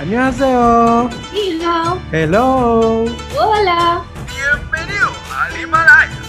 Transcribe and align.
안녕하세요. 0.00 1.09
Hello. 1.33 1.99
Hello. 2.11 3.05
Hola. 3.35 4.05
Bienvenido 4.27 5.07
al 5.35 5.59
Himalaya. 5.59 6.21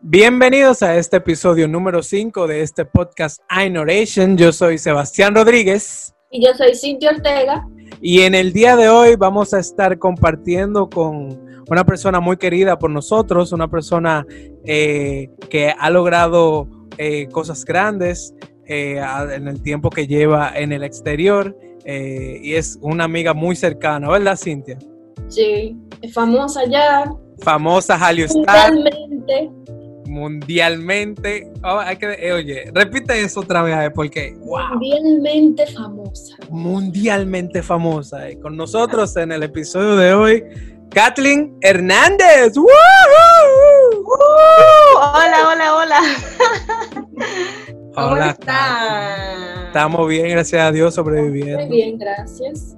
Bienvenidos 0.00 0.82
a 0.82 0.96
este 0.96 1.16
episodio 1.16 1.66
número 1.66 2.02
5 2.02 2.46
de 2.46 2.60
este 2.62 2.84
podcast 2.84 3.40
iNoration. 3.64 4.36
Yo 4.36 4.52
soy 4.52 4.78
Sebastián 4.78 5.34
Rodríguez 5.34 6.14
Y 6.30 6.44
yo 6.44 6.52
soy 6.54 6.74
Cintia 6.74 7.10
Ortega. 7.10 7.66
y 8.00 8.20
en 8.22 8.34
el 8.34 8.52
día 8.52 8.76
de 8.76 8.88
hoy 8.88 9.16
vamos 9.16 9.54
a 9.54 9.60
estar 9.60 9.98
compartiendo 9.98 10.88
con 10.90 11.42
una 11.68 11.84
persona 11.84 12.20
muy 12.20 12.36
querida 12.36 12.78
por 12.78 12.90
nosotros, 12.90 13.52
una 13.52 13.68
persona 13.68 14.26
eh, 14.64 15.30
que 15.50 15.70
ha 15.76 15.90
logrado 15.90 16.68
eh, 16.98 17.26
cosas 17.28 17.64
grandes 17.64 18.34
eh, 18.66 19.00
en 19.32 19.48
el 19.48 19.62
tiempo 19.62 19.90
que 19.90 20.06
lleva 20.06 20.52
en 20.54 20.72
el 20.72 20.82
exterior 20.84 21.56
eh, 21.84 22.38
y 22.42 22.54
es 22.54 22.78
una 22.80 23.04
amiga 23.04 23.34
muy 23.34 23.56
cercana, 23.56 24.08
¿verdad, 24.08 24.36
Cintia? 24.36 24.78
Sí, 25.28 25.76
es 26.02 26.12
famosa 26.14 26.64
ya. 26.66 27.10
Famosa 27.40 27.96
Hallyu 27.98 28.24
Star. 28.26 28.72
Mundialmente. 28.72 29.50
mundialmente. 30.06 31.50
Oh, 31.62 31.78
hay 31.78 31.96
que, 31.96 32.12
eh, 32.12 32.32
oye, 32.32 32.70
repite 32.72 33.20
eso 33.22 33.40
otra 33.40 33.62
vez, 33.62 33.90
porque 33.94 34.34
wow, 34.40 34.68
Mundialmente 34.74 35.66
famosa. 35.66 36.36
mundialmente 36.50 37.62
famosa. 37.62 38.28
eh. 38.28 38.38
Con 38.38 38.56
nosotros 38.56 39.16
en 39.16 39.32
el 39.32 39.42
episodio 39.42 39.96
de 39.96 40.14
hoy, 40.14 40.44
Kathleen 40.94 41.56
Hernández. 41.60 42.56
¡Woohoo! 42.56 42.68
Hola, 44.96 45.48
hola, 45.52 45.74
hola. 45.76 46.00
¿Cómo 47.94 48.06
Hola, 48.12 48.30
están? 48.30 49.66
Estamos 49.66 50.08
bien, 50.08 50.28
gracias 50.30 50.62
a 50.62 50.70
Dios, 50.72 50.96
Muy 50.96 51.04
sobreviviendo. 51.04 51.68
bien, 51.68 51.98
gracias. 51.98 52.76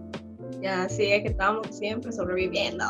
Ya, 0.62 0.88
sí, 0.88 1.12
es 1.12 1.22
que 1.22 1.28
estamos 1.28 1.66
siempre 1.70 2.10
sobreviviendo. 2.12 2.84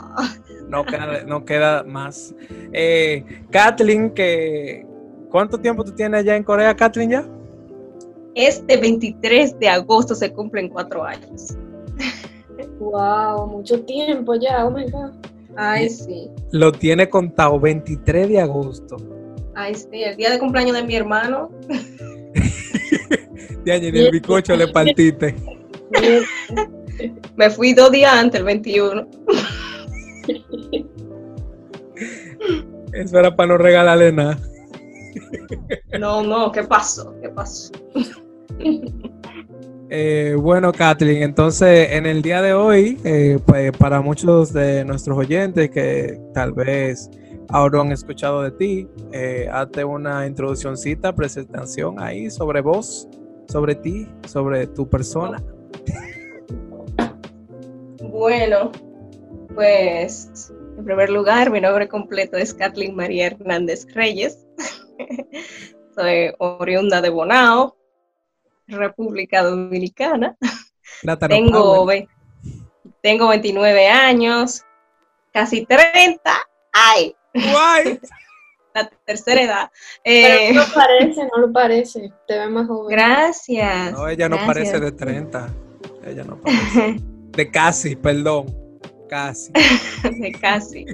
No 0.68 0.84
queda, 0.84 1.24
no 1.24 1.44
queda 1.44 1.82
más. 1.84 2.34
Eh, 2.72 3.24
Kathleen, 3.50 4.10
que, 4.10 4.86
¿cuánto 5.30 5.58
tiempo 5.58 5.84
tú 5.84 5.92
tienes 5.92 6.20
allá 6.20 6.36
en 6.36 6.44
Corea, 6.44 6.74
Kathleen, 6.74 7.10
ya? 7.10 7.28
Este 8.34 8.76
23 8.76 9.58
de 9.58 9.68
agosto 9.68 10.14
se 10.14 10.32
cumplen 10.32 10.68
cuatro 10.68 11.04
años. 11.04 11.56
Wow, 12.78 13.46
mucho 13.46 13.80
tiempo 13.84 14.34
ya. 14.34 14.66
Oh 14.66 14.70
my 14.70 14.90
God. 14.90 15.12
Ay, 15.56 15.88
sí. 15.88 16.30
Lo 16.52 16.72
tiene 16.72 17.08
contado 17.08 17.58
23 17.58 18.28
de 18.28 18.40
agosto. 18.40 18.96
Ay, 19.54 19.74
sí. 19.74 20.02
El 20.02 20.16
día 20.16 20.30
de 20.30 20.38
cumpleaños 20.38 20.76
de 20.76 20.82
mi 20.82 20.94
hermano. 20.96 21.50
Ya, 23.64 23.80
ni 23.80 23.88
el 23.88 24.12
bicocho 24.12 24.54
le 24.54 24.68
partiste. 24.68 25.34
Me 27.34 27.50
fui 27.50 27.72
dos 27.74 27.90
días 27.90 28.12
antes, 28.12 28.38
el 28.38 28.46
21. 28.46 29.08
Eso 32.92 33.18
era 33.18 33.34
para 33.34 33.48
no 33.48 33.58
regalarle 33.58 34.12
nada. 34.12 34.38
No, 35.98 36.22
no, 36.22 36.52
¿qué 36.52 36.62
pasó? 36.62 37.12
¿Qué 37.20 37.28
pasó? 37.28 37.72
Eh, 39.88 40.34
bueno, 40.36 40.72
Kathleen, 40.72 41.22
entonces 41.22 41.92
en 41.92 42.06
el 42.06 42.20
día 42.20 42.42
de 42.42 42.52
hoy, 42.54 42.98
eh, 43.04 43.38
pues 43.46 43.70
para 43.70 44.00
muchos 44.00 44.52
de 44.52 44.84
nuestros 44.84 45.16
oyentes 45.16 45.70
que 45.70 46.20
tal 46.34 46.52
vez 46.52 47.08
ahora 47.50 47.82
han 47.82 47.92
escuchado 47.92 48.42
de 48.42 48.50
ti, 48.50 48.88
eh, 49.12 49.48
hazte 49.50 49.84
una 49.84 50.26
introduccióncita, 50.26 51.14
presentación 51.14 52.00
ahí 52.00 52.30
sobre 52.30 52.62
vos, 52.62 53.08
sobre 53.48 53.76
ti, 53.76 54.08
sobre 54.26 54.66
tu 54.66 54.88
persona. 54.88 55.40
Bueno, 58.02 58.72
pues 59.54 60.52
en 60.78 60.84
primer 60.84 61.10
lugar, 61.10 61.50
mi 61.50 61.60
nombre 61.60 61.86
completo 61.86 62.36
es 62.36 62.52
Kathleen 62.52 62.96
María 62.96 63.28
Hernández 63.28 63.86
Reyes. 63.94 64.48
Soy 65.94 66.32
oriunda 66.38 67.00
de 67.00 67.08
Bonao, 67.08 67.75
República 68.68 69.42
Dominicana. 69.42 70.36
Plátano 71.02 71.34
Tengo, 71.34 71.86
ve- 71.86 72.08
tengo 73.02 73.28
29 73.28 73.88
años, 73.88 74.62
casi 75.32 75.64
30. 75.66 76.20
¡Ay! 76.72 77.14
Guay. 77.34 78.00
La 78.74 78.90
tercera 79.06 79.40
edad. 79.40 79.70
Pero 80.04 80.34
Eh, 80.38 80.52
no 80.52 80.60
lo 80.66 80.74
parece, 80.74 81.22
no 81.24 81.38
lo 81.46 81.52
parece. 81.52 82.12
Te 82.28 82.38
ve 82.38 82.46
más 82.48 82.66
joven. 82.66 82.94
gracias. 82.94 83.92
No, 83.92 84.06
ella 84.08 84.28
no 84.28 84.36
gracias. 84.36 84.54
parece 84.54 84.80
de 84.80 84.92
30. 84.92 85.54
Ella 86.04 86.24
no 86.24 86.38
parece. 86.42 86.96
De 87.00 87.50
casi, 87.50 87.96
perdón. 87.96 88.46
Casi. 89.08 89.50
de 90.20 90.32
casi 90.32 90.84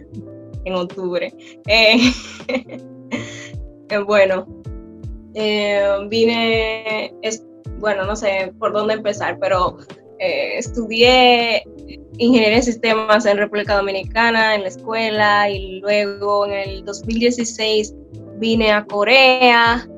en 0.64 0.74
octubre. 0.74 1.34
Eh, 1.66 2.12
eh, 3.88 3.98
bueno, 4.06 4.46
eh, 5.34 5.84
vine, 6.08 7.12
es, 7.22 7.42
bueno, 7.78 8.04
no 8.04 8.16
sé 8.16 8.52
por 8.58 8.72
dónde 8.72 8.94
empezar, 8.94 9.38
pero 9.40 9.78
eh, 10.18 10.58
estudié 10.58 11.64
ingeniería 12.18 12.58
en 12.58 12.62
sistemas 12.62 13.26
en 13.26 13.38
República 13.38 13.76
Dominicana, 13.76 14.54
en 14.54 14.62
la 14.62 14.68
escuela, 14.68 15.50
y 15.50 15.80
luego 15.80 16.46
en 16.46 16.52
el 16.52 16.84
2016 16.84 17.94
vine 18.38 18.70
a 18.70 18.84
Corea 18.84 19.88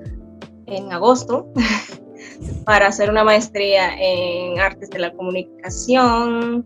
en 0.67 0.93
agosto 0.93 1.53
para 2.65 2.87
hacer 2.87 3.11
una 3.11 3.25
maestría 3.25 3.95
en 3.99 4.59
artes 4.61 4.91
de 4.91 4.99
la 4.99 5.13
comunicación, 5.13 6.65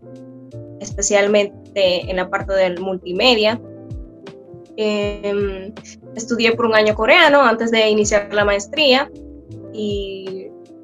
especialmente 0.79 2.09
en 2.09 2.15
la 2.15 2.29
parte 2.29 2.53
del 2.53 2.79
multimedia. 2.79 3.59
Em, 4.77 5.73
estudié 6.15 6.53
por 6.53 6.65
un 6.65 6.75
año 6.75 6.95
coreano 6.95 7.41
antes 7.41 7.71
de 7.71 7.89
iniciar 7.89 8.33
la 8.33 8.45
maestría 8.45 9.11
y 9.73 10.28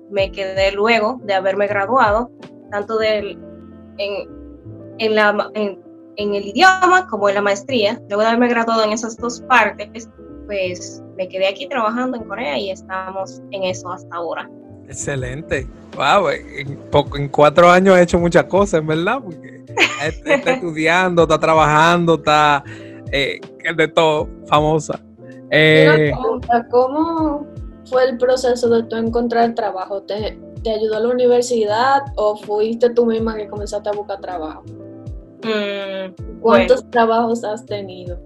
me 0.10 0.32
quedé 0.32 0.72
luego 0.72 1.20
de 1.24 1.34
haberme 1.34 1.68
graduado, 1.68 2.30
tanto 2.72 2.98
del, 2.98 3.38
en, 3.98 4.30
en 5.00 5.16
la, 5.16 5.34
ma- 5.34 5.52
en, 5.54 5.80
en 6.18 6.36
el 6.36 6.46
idioma 6.48 7.08
como 7.10 7.30
en 7.30 7.36
la 7.36 7.42
maestría. 7.42 8.00
Luego 8.08 8.22
de 8.22 8.28
haberme 8.28 8.48
graduado 8.50 8.84
en 8.84 8.92
esas 8.92 9.18
dos 9.18 9.42
partes, 9.42 10.10
pues 10.46 11.04
me 11.18 11.28
quedé 11.28 11.48
aquí 11.48 11.68
trabajando 11.68 12.18
en 12.18 12.24
Corea 12.26 12.58
y 12.58 12.70
estamos 12.72 13.42
en 13.52 13.64
eso 13.64 13.90
hasta 13.92 14.16
ahora. 14.16 14.50
Excelente. 14.88 15.68
Wow, 15.96 16.30
en, 16.30 16.78
poco- 16.92 17.18
en 17.18 17.28
cuatro 17.30 17.70
años 17.70 17.98
he 17.98 18.02
hecho 18.04 18.20
muchas 18.20 18.44
cosas, 18.46 18.82
en 18.82 18.88
verdad, 18.88 19.20
porque 19.24 19.64
está, 20.06 20.36
está 20.36 20.52
estudiando, 20.54 21.24
está 21.24 21.40
trabajando, 21.40 22.16
está 22.16 22.64
eh, 23.12 23.40
de 23.76 23.88
todo, 23.88 24.30
famosa. 24.48 25.00
Eh, 25.50 26.12
Una 26.12 26.20
pregunta, 26.22 26.68
¿cómo 26.70 27.48
fue 27.86 28.04
el 28.06 28.18
proceso 28.18 28.68
de 28.70 28.84
tú 28.84 28.96
encontrar 28.96 29.54
trabajo? 29.56 30.02
¿Te, 30.04 30.38
te 30.64 30.72
ayudó 30.72 31.00
la 31.00 31.10
universidad 31.10 32.02
o 32.16 32.36
fuiste 32.38 32.90
tú 32.92 33.06
misma 33.06 33.36
que 33.36 33.48
comenzaste 33.48 33.90
a 33.90 33.94
buscar 33.94 34.20
trabajo? 34.22 34.64
Mm, 35.44 36.40
¿Cuántos 36.42 36.90
trabajos 36.92 37.44
has 37.44 37.66
tenido? 37.66 38.18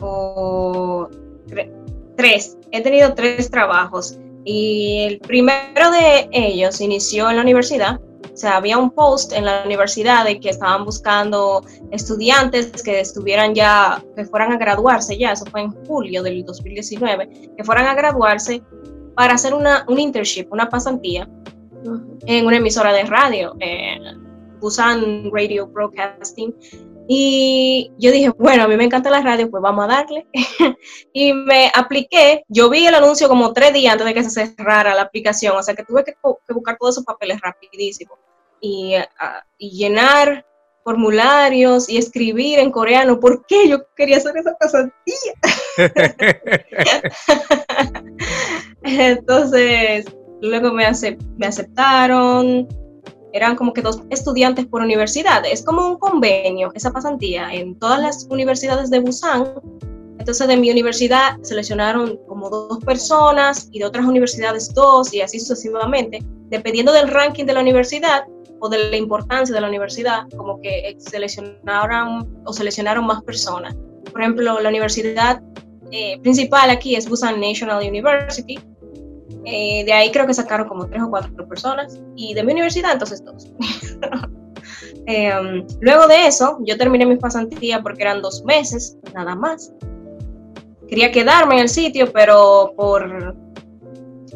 o 0.00 1.08
tre- 1.48 1.70
tres. 2.16 2.58
He 2.72 2.82
tenido 2.82 3.14
tres 3.14 3.50
trabajos 3.50 4.18
y 4.44 5.04
el 5.06 5.18
primero 5.20 5.90
de 5.90 6.28
ellos 6.32 6.80
inició 6.80 7.30
en 7.30 7.36
la 7.36 7.42
universidad. 7.42 8.00
O 8.36 8.38
sea, 8.38 8.58
había 8.58 8.76
un 8.76 8.90
post 8.90 9.32
en 9.32 9.46
la 9.46 9.62
universidad 9.64 10.26
de 10.26 10.38
que 10.38 10.50
estaban 10.50 10.84
buscando 10.84 11.64
estudiantes 11.90 12.82
que 12.82 13.00
estuvieran 13.00 13.54
ya, 13.54 14.04
que 14.14 14.26
fueran 14.26 14.52
a 14.52 14.58
graduarse 14.58 15.16
ya, 15.16 15.32
eso 15.32 15.46
fue 15.46 15.62
en 15.62 15.70
julio 15.86 16.22
del 16.22 16.44
2019, 16.44 17.52
que 17.56 17.64
fueran 17.64 17.86
a 17.86 17.94
graduarse 17.94 18.62
para 19.14 19.32
hacer 19.32 19.54
una, 19.54 19.86
un 19.88 19.98
internship, 19.98 20.48
una 20.52 20.68
pasantía 20.68 21.26
en 22.26 22.44
una 22.44 22.58
emisora 22.58 22.92
de 22.92 23.04
radio, 23.04 23.56
eh, 23.58 23.98
Busan 24.60 25.30
Radio 25.32 25.68
Broadcasting. 25.68 26.54
Y 27.08 27.90
yo 27.96 28.12
dije, 28.12 28.32
bueno, 28.36 28.64
a 28.64 28.68
mí 28.68 28.76
me 28.76 28.84
encanta 28.84 29.08
la 29.08 29.22
radio, 29.22 29.50
pues 29.50 29.62
vamos 29.62 29.86
a 29.86 29.88
darle. 29.88 30.26
y 31.14 31.32
me 31.32 31.72
apliqué, 31.74 32.44
yo 32.48 32.68
vi 32.68 32.86
el 32.86 32.96
anuncio 32.96 33.28
como 33.28 33.54
tres 33.54 33.72
días 33.72 33.94
antes 33.94 34.08
de 34.08 34.12
que 34.12 34.24
se 34.24 34.46
cerrara 34.46 34.94
la 34.94 35.02
aplicación, 35.02 35.56
o 35.56 35.62
sea 35.62 35.74
que 35.74 35.84
tuve 35.84 36.04
que, 36.04 36.12
que 36.12 36.52
buscar 36.52 36.76
todos 36.78 36.96
esos 36.96 37.04
papeles 37.04 37.40
rapidísimo 37.40 38.25
y, 38.60 38.94
ah, 38.94 39.44
y 39.58 39.70
llenar 39.70 40.46
formularios 40.84 41.88
y 41.88 41.96
escribir 41.96 42.60
en 42.60 42.70
coreano. 42.70 43.18
Por 43.18 43.44
qué 43.46 43.68
yo 43.68 43.78
quería 43.96 44.18
hacer 44.18 44.36
esa 44.36 44.56
pasantía. 44.56 45.32
Entonces, 48.82 50.06
luego 50.40 50.72
me, 50.72 50.84
me 51.36 51.46
aceptaron, 51.46 52.68
eran 53.32 53.56
como 53.56 53.72
que 53.72 53.82
dos 53.82 54.02
estudiantes 54.10 54.66
por 54.66 54.80
universidad, 54.80 55.44
es 55.44 55.64
como 55.64 55.88
un 55.88 55.98
convenio, 55.98 56.70
esa 56.74 56.92
pasantía, 56.92 57.52
en 57.52 57.76
todas 57.78 58.00
las 58.00 58.26
universidades 58.30 58.88
de 58.88 59.00
Busan, 59.00 59.54
Entonces 60.26 60.48
de 60.48 60.56
mi 60.56 60.72
universidad 60.72 61.38
seleccionaron 61.42 62.18
como 62.26 62.50
dos 62.50 62.84
personas 62.84 63.68
y 63.70 63.78
de 63.78 63.84
otras 63.84 64.04
universidades 64.04 64.74
dos 64.74 65.14
y 65.14 65.20
así 65.20 65.38
sucesivamente. 65.38 66.18
Dependiendo 66.48 66.92
del 66.92 67.06
ranking 67.06 67.44
de 67.44 67.52
la 67.52 67.60
universidad 67.60 68.24
o 68.58 68.68
de 68.68 68.90
la 68.90 68.96
importancia 68.96 69.54
de 69.54 69.60
la 69.60 69.68
universidad, 69.68 70.26
como 70.36 70.60
que 70.60 70.96
seleccionaron 70.98 72.42
o 72.44 72.52
seleccionaron 72.52 73.06
más 73.06 73.22
personas. 73.22 73.76
Por 74.10 74.20
ejemplo, 74.20 74.58
la 74.58 74.68
universidad 74.68 75.40
eh, 75.92 76.18
principal 76.22 76.70
aquí 76.70 76.96
es 76.96 77.08
Busan 77.08 77.40
National 77.40 77.86
University. 77.86 78.58
Eh, 79.44 79.84
de 79.84 79.92
ahí 79.92 80.10
creo 80.10 80.26
que 80.26 80.34
sacaron 80.34 80.66
como 80.66 80.88
tres 80.88 81.02
o 81.02 81.08
cuatro 81.08 81.48
personas 81.48 82.00
y 82.16 82.34
de 82.34 82.42
mi 82.42 82.50
universidad 82.50 82.94
entonces 82.94 83.24
dos. 83.24 83.46
Em, 85.06 85.64
luego 85.80 86.08
de 86.08 86.26
eso, 86.26 86.58
yo 86.64 86.76
terminé 86.76 87.06
mi 87.06 87.14
pasantía 87.14 87.80
porque 87.80 88.02
eran 88.02 88.22
dos 88.22 88.44
meses, 88.44 88.98
nada 89.14 89.36
más. 89.36 89.72
Quería 90.88 91.10
quedarme 91.10 91.56
en 91.56 91.60
el 91.62 91.68
sitio, 91.68 92.12
pero 92.12 92.72
por 92.76 93.34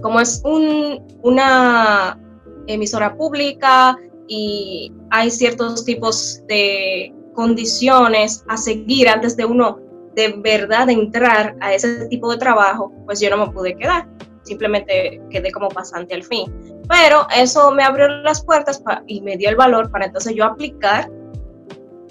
como 0.02 0.20
es 0.20 0.40
un, 0.44 1.06
una 1.22 2.18
emisora 2.66 3.14
pública 3.16 3.96
y 4.28 4.92
hay 5.10 5.30
ciertos 5.30 5.84
tipos 5.84 6.42
de 6.48 7.12
condiciones 7.34 8.44
a 8.48 8.56
seguir 8.56 9.08
antes 9.08 9.36
de 9.36 9.44
uno 9.44 9.78
de 10.14 10.34
verdad 10.38 10.88
entrar 10.90 11.56
a 11.60 11.74
ese 11.74 12.06
tipo 12.06 12.30
de 12.30 12.38
trabajo, 12.38 12.92
pues 13.04 13.20
yo 13.20 13.30
no 13.30 13.46
me 13.46 13.52
pude 13.52 13.76
quedar. 13.76 14.08
Simplemente 14.42 15.20
quedé 15.30 15.52
como 15.52 15.68
pasante 15.68 16.14
al 16.14 16.24
fin. 16.24 16.52
Pero 16.88 17.26
eso 17.36 17.70
me 17.70 17.84
abrió 17.84 18.08
las 18.08 18.44
puertas 18.44 18.82
y 19.06 19.20
me 19.20 19.36
dio 19.36 19.48
el 19.48 19.56
valor 19.56 19.90
para 19.90 20.06
entonces 20.06 20.34
yo 20.34 20.44
aplicar 20.44 21.10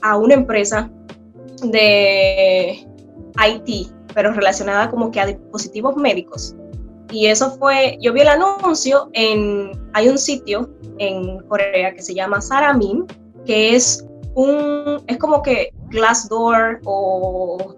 a 0.01 0.17
una 0.17 0.35
empresa 0.35 0.89
de 1.63 2.87
IT, 3.45 3.91
pero 4.13 4.33
relacionada 4.33 4.89
como 4.89 5.11
que 5.11 5.19
a 5.19 5.25
dispositivos 5.25 5.95
médicos. 5.95 6.55
Y 7.11 7.27
eso 7.27 7.51
fue, 7.57 7.97
yo 8.01 8.13
vi 8.13 8.21
el 8.21 8.27
anuncio 8.27 9.09
en, 9.13 9.71
hay 9.93 10.09
un 10.09 10.17
sitio 10.17 10.69
en 10.99 11.39
Corea 11.47 11.93
que 11.93 12.01
se 12.01 12.13
llama 12.13 12.39
Saramin, 12.39 13.05
que 13.45 13.75
es 13.75 14.05
un, 14.35 15.01
es 15.07 15.17
como 15.17 15.41
que 15.41 15.71
Glassdoor 15.89 16.79
o 16.85 17.75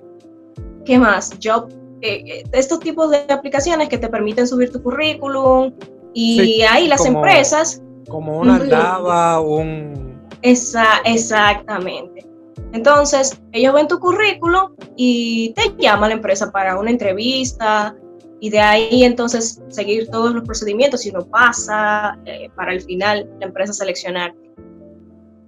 ¿qué 0.86 0.98
más? 0.98 1.32
Job, 1.42 1.70
eh, 2.02 2.24
eh, 2.26 2.44
estos 2.52 2.80
tipos 2.80 3.10
de 3.10 3.26
aplicaciones 3.30 3.88
que 3.88 3.98
te 3.98 4.10
permiten 4.10 4.48
subir 4.48 4.72
tu 4.72 4.82
currículum 4.82 5.74
y 6.14 6.62
ahí 6.64 6.88
las 6.88 7.06
empresas... 7.06 7.82
Como 8.10 8.40
una 8.40 8.60
lava, 8.60 9.40
un... 9.40 10.20
Esa, 10.42 10.98
exactamente. 11.06 12.31
Entonces, 12.74 13.42
ellos 13.52 13.74
ven 13.74 13.88
tu 13.88 14.00
currículum 14.00 14.76
y 14.96 15.54
te 15.54 15.76
llama 15.78 16.08
la 16.08 16.14
empresa 16.14 16.52
para 16.52 16.78
una 16.80 16.90
entrevista 16.90 17.96
y 18.40 18.50
de 18.50 18.60
ahí 18.60 19.04
entonces 19.04 19.62
seguir 19.70 20.10
todos 20.10 20.34
los 20.34 20.44
procedimientos 20.44 21.02
si 21.02 21.12
no 21.12 21.26
pasa 21.28 22.18
eh, 22.26 22.50
para 22.56 22.74
el 22.74 22.82
final 22.82 23.30
la 23.40 23.48
empresa 23.48 23.74
seleccionar. 23.74 24.34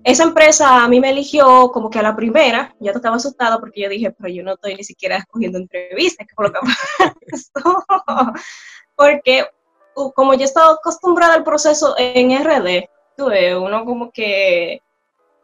Esa 0.04 0.24
empresa 0.24 0.84
a 0.84 0.88
mí 0.90 1.00
me 1.00 1.12
eligió 1.12 1.72
como 1.72 1.90
que 1.90 2.00
a 2.00 2.04
la 2.04 2.16
primera, 2.16 2.76
ya 2.82 2.92
estaba 2.92 3.16
asustada 3.16 3.58
porque 3.60 3.82
yo 3.82 3.90
dije, 3.90 4.12
pero 4.12 4.34
yo 4.34 4.44
no 4.44 4.54
estoy 4.54 4.76
ni 4.76 4.84
siquiera 4.84 5.18
escogiendo 5.18 5.58
entrevistas, 5.58 6.28
que 6.28 6.36
por 6.36 6.48
lo 6.48 6.52
que 6.52 6.60
Porque 8.96 9.46
como 10.14 10.34
yo 10.34 10.44
estaba 10.44 10.74
acostumbrada 10.74 11.36
al 11.36 11.44
proceso 11.44 11.96
en 11.98 12.32
RD, 12.44 12.90
tuve 13.16 13.56
uno 13.56 13.86
como 13.86 14.12
que 14.12 14.82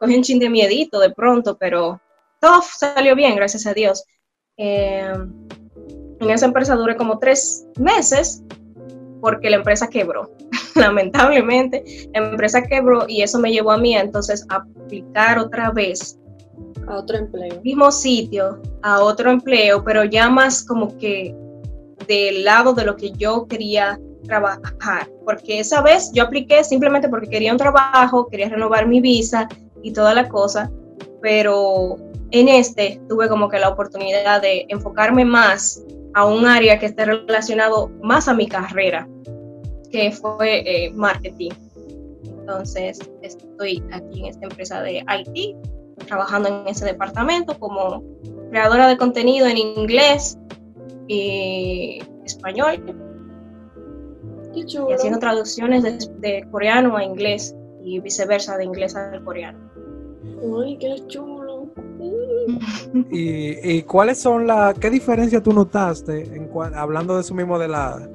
coge 0.00 0.16
un 0.16 0.22
chin 0.22 0.38
de 0.38 0.48
miedito 0.48 0.98
de 0.98 1.10
pronto, 1.10 1.56
pero 1.58 2.00
todo 2.40 2.62
salió 2.62 3.14
bien, 3.14 3.36
gracias 3.36 3.66
a 3.66 3.74
Dios. 3.74 4.04
Eh, 4.56 5.12
en 6.20 6.30
esa 6.30 6.46
empresa 6.46 6.74
duré 6.74 6.96
como 6.96 7.18
tres 7.18 7.66
meses 7.78 8.42
porque 9.20 9.50
la 9.50 9.56
empresa 9.56 9.88
quebró. 9.88 10.30
lamentablemente, 10.74 11.84
la 12.14 12.30
empresa 12.30 12.62
quebró 12.62 13.04
y 13.06 13.22
eso 13.22 13.38
me 13.38 13.52
llevó 13.52 13.72
a 13.72 13.78
mí 13.78 13.94
a 13.94 14.00
entonces 14.00 14.46
aplicar 14.48 15.38
otra 15.38 15.70
vez 15.70 16.18
a 16.88 16.96
otro 16.96 17.18
empleo. 17.18 17.60
Mismo 17.62 17.92
sitio, 17.92 18.60
a 18.82 19.00
otro 19.00 19.30
empleo, 19.30 19.84
pero 19.84 20.04
ya 20.04 20.30
más 20.30 20.64
como 20.64 20.96
que 20.96 21.34
del 22.06 22.44
lado 22.44 22.72
de 22.72 22.84
lo 22.84 22.96
que 22.96 23.12
yo 23.12 23.46
quería 23.46 24.00
trabajar, 24.24 25.10
porque 25.24 25.60
esa 25.60 25.82
vez 25.82 26.10
yo 26.12 26.22
apliqué 26.22 26.64
simplemente 26.64 27.08
porque 27.08 27.28
quería 27.28 27.52
un 27.52 27.58
trabajo, 27.58 28.26
quería 28.28 28.48
renovar 28.48 28.86
mi 28.86 29.00
visa 29.00 29.48
y 29.82 29.92
toda 29.92 30.14
la 30.14 30.28
cosa, 30.28 30.70
pero 31.20 31.96
en 32.30 32.48
este 32.48 33.00
tuve 33.08 33.28
como 33.28 33.48
que 33.48 33.58
la 33.58 33.68
oportunidad 33.68 34.40
de 34.40 34.66
enfocarme 34.68 35.24
más 35.24 35.82
a 36.14 36.26
un 36.26 36.46
área 36.46 36.78
que 36.78 36.86
esté 36.86 37.04
relacionado 37.04 37.90
más 38.02 38.28
a 38.28 38.34
mi 38.34 38.46
carrera, 38.46 39.08
que 39.90 40.10
fue 40.12 40.62
eh, 40.66 40.90
marketing. 40.92 41.50
Entonces, 42.24 42.98
estoy 43.22 43.82
aquí 43.92 44.20
en 44.20 44.26
esta 44.26 44.46
empresa 44.46 44.82
de 44.82 45.04
IT, 45.08 45.56
trabajando 46.06 46.48
en 46.48 46.68
ese 46.68 46.84
departamento 46.84 47.58
como 47.58 48.02
creadora 48.50 48.88
de 48.88 48.96
contenido 48.96 49.46
en 49.46 49.58
inglés 49.58 50.38
y 51.06 52.02
español. 52.24 52.82
Y 54.52 54.64
haciendo 54.92 55.20
traducciones 55.20 56.10
de, 56.20 56.46
coreano 56.50 56.96
a 56.96 57.04
inglés 57.04 57.54
y 57.84 58.00
viceversa, 58.00 58.56
de 58.56 58.64
inglés 58.64 58.96
al 58.96 59.24
coreano. 59.24 59.69
¡Ay, 60.62 60.76
qué 60.78 60.94
chulo! 61.06 61.68
¿Y, 63.10 63.82
cuáles 63.82 64.18
son 64.18 64.46
las, 64.46 64.78
qué 64.78 64.90
diferencia 64.90 65.42
tú 65.42 65.52
notaste, 65.52 66.22
en, 66.34 66.50
hablando 66.74 67.14
de 67.14 67.20
eso 67.20 67.34
mismo 67.34 67.58
de 67.58 67.68
la 67.68 68.08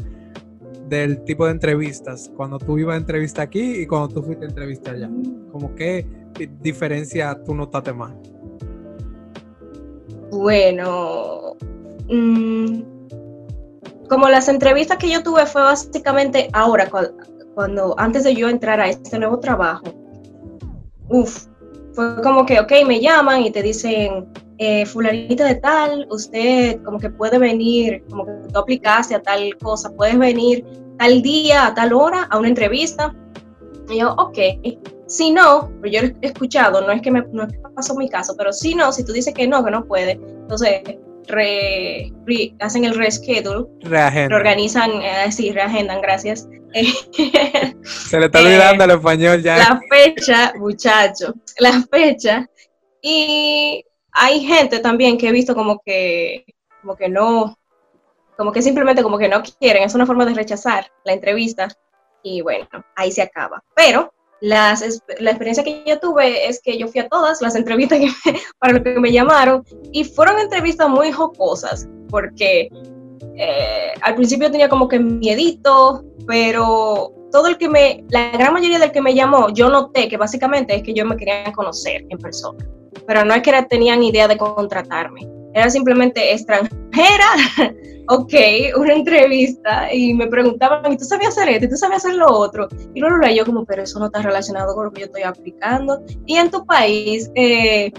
del 0.87 1.23
tipo 1.23 1.45
de 1.45 1.51
entrevistas, 1.51 2.31
cuando 2.35 2.59
tú 2.59 2.77
ibas 2.77 2.93
a 2.93 2.97
entrevista 2.97 3.41
aquí 3.41 3.81
y 3.81 3.87
cuando 3.87 4.09
tú 4.09 4.23
fuiste 4.23 4.45
a 4.45 4.49
entrevista 4.49 4.91
allá? 4.91 5.09
¿Cómo 5.51 5.73
qué 5.75 6.05
diferencia 6.61 7.39
tú 7.43 7.55
notaste 7.55 7.93
más? 7.93 8.13
Bueno, 10.31 11.55
mm, 12.09 12.81
como 14.09 14.29
las 14.29 14.47
entrevistas 14.49 14.97
que 14.97 15.09
yo 15.09 15.23
tuve 15.23 15.45
fue 15.45 15.61
básicamente 15.61 16.49
ahora, 16.53 16.89
cuando, 17.55 17.95
antes 17.97 18.23
de 18.23 18.35
yo 18.35 18.49
entrar 18.49 18.79
a 18.79 18.89
este 18.89 19.17
nuevo 19.17 19.39
trabajo, 19.39 19.85
uff, 21.09 21.47
fue 21.95 22.21
como 22.21 22.45
que, 22.45 22.59
ok, 22.59 22.71
me 22.85 22.99
llaman 22.99 23.41
y 23.43 23.51
te 23.51 23.63
dicen, 23.63 24.27
eh, 24.57 24.85
fulanita 24.85 25.45
de 25.45 25.55
tal, 25.55 26.07
usted 26.09 26.81
como 26.83 26.99
que 26.99 27.09
puede 27.09 27.39
venir, 27.39 28.03
como 28.09 28.25
que 28.25 28.31
tú 28.51 28.59
aplicaste 28.59 29.15
a 29.15 29.21
tal 29.21 29.57
cosa, 29.57 29.89
puedes 29.91 30.17
venir 30.17 30.65
tal 30.99 31.21
día, 31.21 31.67
a 31.67 31.73
tal 31.73 31.93
hora, 31.93 32.27
a 32.29 32.37
una 32.37 32.49
entrevista. 32.49 33.13
Y 33.89 33.99
yo, 33.99 34.13
ok, 34.13 34.37
si 35.07 35.31
no, 35.31 35.71
pues 35.79 35.93
yo 35.93 36.01
he 36.01 36.15
escuchado, 36.21 36.81
no 36.81 36.91
es 36.91 37.01
que 37.01 37.11
me 37.11 37.23
no 37.31 37.47
pasó 37.75 37.95
mi 37.95 38.09
caso, 38.09 38.35
pero 38.37 38.51
si 38.51 38.75
no, 38.75 38.91
si 38.91 39.03
tú 39.03 39.13
dices 39.13 39.33
que 39.33 39.47
no, 39.47 39.63
que 39.63 39.71
no 39.71 39.85
puede, 39.85 40.11
entonces 40.11 40.81
re, 41.27 42.13
hacen 42.59 42.85
el 42.85 42.95
reschedule, 42.95 43.67
reorganizan, 43.81 44.91
eh, 45.01 45.31
sí, 45.31 45.51
reagendan, 45.51 46.01
gracias. 46.01 46.47
Se 47.83 48.19
le 48.19 48.25
está 48.25 48.39
olvidando 48.39 48.83
el 48.83 48.91
español 48.91 49.41
ya. 49.41 49.57
La 49.57 49.81
fecha, 49.89 50.53
muchacho, 50.57 51.33
la 51.59 51.81
fecha. 51.89 52.47
Y 53.01 53.85
hay 54.11 54.41
gente 54.41 54.79
también 54.79 55.17
que 55.17 55.29
he 55.29 55.31
visto 55.31 55.55
como 55.55 55.81
que, 55.85 56.45
como 56.81 56.95
que 56.95 57.07
no, 57.07 57.57
como 58.35 58.51
que 58.51 58.61
simplemente 58.61 59.03
como 59.03 59.17
que 59.17 59.29
no 59.29 59.41
quieren, 59.41 59.83
es 59.83 59.95
una 59.95 60.05
forma 60.05 60.25
de 60.25 60.33
rechazar 60.33 60.91
la 61.05 61.13
entrevista 61.13 61.69
y 62.23 62.41
bueno, 62.41 62.67
ahí 62.95 63.11
se 63.11 63.21
acaba. 63.21 63.63
Pero 63.75 64.13
las, 64.41 64.83
la 65.19 65.31
experiencia 65.31 65.63
que 65.63 65.83
yo 65.85 65.99
tuve 65.99 66.47
es 66.47 66.61
que 66.61 66.77
yo 66.77 66.87
fui 66.87 66.99
a 66.99 67.07
todas 67.07 67.41
las 67.41 67.55
entrevistas 67.55 67.99
para 68.59 68.73
lo 68.73 68.83
que 68.83 68.99
me 68.99 69.11
llamaron 69.11 69.63
y 69.93 70.03
fueron 70.03 70.39
entrevistas 70.39 70.89
muy 70.89 71.11
jocosas 71.11 71.87
porque 72.09 72.69
eh, 73.37 73.91
al 74.01 74.15
principio 74.15 74.51
tenía 74.51 74.69
como 74.69 74.87
que 74.87 74.99
miedito, 74.99 76.03
pero 76.27 77.13
todo 77.31 77.47
el 77.47 77.57
que 77.57 77.69
me, 77.69 78.03
la 78.09 78.31
gran 78.31 78.53
mayoría 78.53 78.79
del 78.79 78.91
que 78.91 79.01
me 79.01 79.13
llamó, 79.13 79.49
yo 79.49 79.69
noté 79.69 80.07
que 80.07 80.17
básicamente 80.17 80.75
es 80.75 80.83
que 80.83 80.93
yo 80.93 81.05
me 81.05 81.17
quería 81.17 81.51
conocer 81.53 82.05
en 82.09 82.17
persona, 82.17 82.65
pero 83.05 83.25
no 83.25 83.33
es 83.33 83.41
que 83.41 83.51
tenían 83.69 84.03
idea 84.03 84.27
de 84.27 84.37
contratarme, 84.37 85.27
era 85.53 85.69
simplemente 85.69 86.33
extranjera, 86.33 87.25
ok, 88.09 88.33
una 88.77 88.93
entrevista 88.93 89.91
y 89.91 90.13
me 90.13 90.27
preguntaban, 90.27 90.91
¿y 90.91 90.97
tú 90.97 91.05
sabías 91.05 91.37
hacer 91.37 91.49
esto? 91.49 91.65
¿Y 91.65 91.69
tú 91.69 91.77
sabías 91.77 92.05
hacer 92.05 92.17
lo 92.17 92.27
otro? 92.27 92.67
Y 92.93 92.99
luego 92.99 93.15
yo 93.27 93.45
como, 93.45 93.65
pero 93.65 93.83
eso 93.83 93.99
no 93.99 94.07
está 94.07 94.21
relacionado 94.21 94.75
con 94.75 94.85
lo 94.85 94.91
que 94.91 95.01
yo 95.01 95.05
estoy 95.07 95.23
aplicando. 95.23 96.01
Y 96.25 96.35
en 96.35 96.51
tu 96.51 96.65
país, 96.65 97.31
eh, 97.35 97.91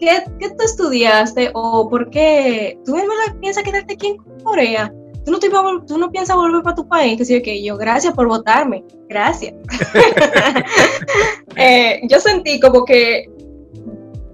¿qué, 0.00 0.24
¿qué, 0.38 0.50
tú 0.50 0.64
estudiaste 0.64 1.50
o 1.54 1.88
por 1.88 2.10
qué 2.10 2.78
tú 2.84 2.96
piensas 3.40 3.62
quedarte 3.62 3.94
aquí 3.94 4.06
en 4.08 4.16
Corea? 4.42 4.92
Tú 5.24 5.32
no, 5.32 5.38
te, 5.38 5.50
tú 5.86 5.98
no 5.98 6.10
piensas 6.10 6.34
volver 6.34 6.62
para 6.62 6.74
tu 6.74 6.88
país, 6.88 7.18
que 7.18 7.24
sí, 7.24 7.42
que 7.42 7.62
yo, 7.62 7.76
gracias 7.76 8.14
por 8.14 8.26
votarme, 8.26 8.84
gracias. 9.08 9.54
Eh, 11.56 12.00
yo 12.08 12.20
sentí 12.20 12.60
como 12.60 12.84
que 12.84 13.28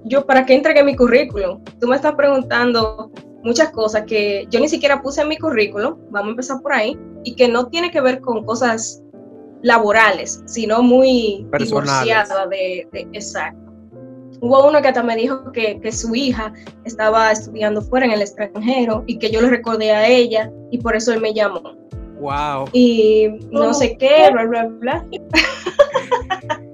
yo, 0.04 0.25
¿para 0.25 0.44
qué 0.44 0.54
entregué 0.54 0.85
mi 0.85 0.94
currículum? 0.94 1.61
Tú 1.80 1.88
me 1.88 1.96
estás 1.96 2.14
preguntando 2.14 3.11
muchas 3.42 3.70
cosas 3.70 4.04
que 4.06 4.46
yo 4.50 4.61
ni 4.61 4.68
siquiera 4.68 5.02
puse 5.02 5.23
en 5.23 5.28
mi 5.28 5.38
currículum, 5.38 5.96
vamos 6.11 6.28
a 6.28 6.30
empezar 6.30 6.61
por 6.61 6.73
ahí, 6.73 6.96
y 7.25 7.35
que 7.35 7.49
no 7.49 7.66
tiene 7.68 7.90
que 7.90 8.00
ver 8.00 8.20
con 8.20 8.44
cosas 8.44 9.02
laborales, 9.62 10.42
sino 10.46 10.82
muy 10.82 11.46
Personales. 11.50 12.04
divorciada 12.04 12.46
de, 12.46 12.87
de- 12.92 13.08
exacto. 13.12 13.65
Hubo 14.40 14.69
uno 14.69 14.83
que 14.83 14.88
hasta 14.88 15.02
me 15.02 15.16
dijo 15.16 15.50
que, 15.52 15.81
que 15.81 15.93
su 15.93 16.14
hija 16.14 16.52
estaba 16.85 17.33
estudiando 17.33 17.81
fuera 17.83 18.07
en 18.07 18.12
el 18.12 18.21
extranjero 18.23 19.02
y 19.07 19.19
que 19.19 19.31
yo 19.31 19.40
le 19.40 19.49
recordé 19.50 19.93
a 19.93 20.07
ella 20.09 20.50
y 20.71 20.78
por 20.78 20.95
eso 20.97 21.12
él 21.12 21.21
me 21.21 21.33
llamó. 21.35 21.75
Wow. 22.21 22.69
Y 22.73 23.28
no 23.50 23.69
Oh. 23.71 23.75
sé 23.75 23.97
qué, 23.99 24.31
bla, 24.33 24.45
bla, 24.45 24.64
bla. 24.66 25.05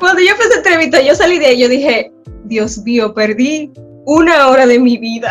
Cuando 0.00 0.22
yo 0.22 0.30
empecé 0.30 0.54
a 0.54 0.56
entrevista, 0.58 1.00
yo 1.02 1.14
salí 1.14 1.38
de 1.38 1.46
ahí, 1.46 1.58
yo 1.60 1.68
dije, 1.68 2.10
Dios 2.44 2.78
mío, 2.84 3.12
perdí 3.12 3.70
una 4.06 4.48
hora 4.48 4.66
de 4.66 4.78
mi 4.78 4.96
vida. 4.96 5.30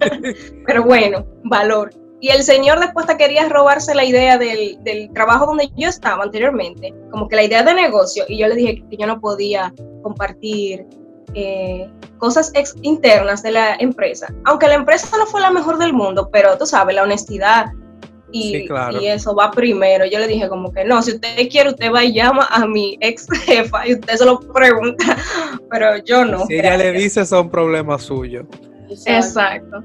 Pero 0.66 0.82
bueno, 0.84 1.24
valor. 1.44 1.92
Y 2.22 2.28
el 2.30 2.42
señor 2.44 2.78
después 2.78 3.02
hasta 3.04 3.18
quería 3.18 3.48
robarse 3.48 3.94
la 3.96 4.04
idea 4.04 4.38
del, 4.38 4.78
del 4.84 5.12
trabajo 5.12 5.44
donde 5.44 5.70
yo 5.76 5.88
estaba 5.88 6.22
anteriormente, 6.22 6.94
como 7.10 7.26
que 7.26 7.34
la 7.36 7.42
idea 7.42 7.62
de 7.64 7.74
negocio, 7.74 8.24
y 8.28 8.38
yo 8.38 8.46
le 8.46 8.54
dije 8.54 8.84
que 8.88 8.96
yo 8.96 9.06
no 9.08 9.20
podía 9.20 9.74
compartir 10.04 10.86
eh, 11.34 11.90
cosas 12.18 12.52
ex- 12.54 12.76
internas 12.82 13.42
de 13.42 13.50
la 13.50 13.74
empresa. 13.74 14.32
Aunque 14.44 14.68
la 14.68 14.74
empresa 14.74 15.16
no 15.18 15.26
fue 15.26 15.40
la 15.40 15.50
mejor 15.50 15.78
del 15.78 15.92
mundo, 15.92 16.28
pero 16.32 16.56
tú 16.56 16.64
sabes, 16.64 16.94
la 16.94 17.02
honestidad 17.02 17.66
y, 18.30 18.52
Sí, 18.52 18.66
claro. 18.68 19.00
y 19.00 19.08
eso 19.08 19.34
va 19.34 19.50
primero. 19.50 20.06
Yo 20.06 20.18
le 20.20 20.28
dije 20.28 20.48
como 20.48 20.72
que 20.72 20.84
no, 20.84 21.02
si 21.02 21.12
usted 21.16 21.48
quiere, 21.50 21.70
usted 21.70 21.90
va 21.92 22.04
y 22.04 22.12
llama 22.14 22.46
a 22.50 22.66
mi 22.66 22.96
ex 23.00 23.26
jefa 23.46 23.86
y 23.86 23.94
usted 23.94 24.14
se 24.14 24.24
lo 24.24 24.38
pregunta, 24.40 25.16
pero 25.70 25.96
yo 26.04 26.24
no. 26.24 26.46
si 26.46 26.54
ella 26.54 26.76
le 26.76 26.84
gracias. 26.92 27.02
dice, 27.02 27.26
son 27.26 27.50
problemas 27.50 28.02
suyos. 28.04 28.46
Exacto. 29.06 29.82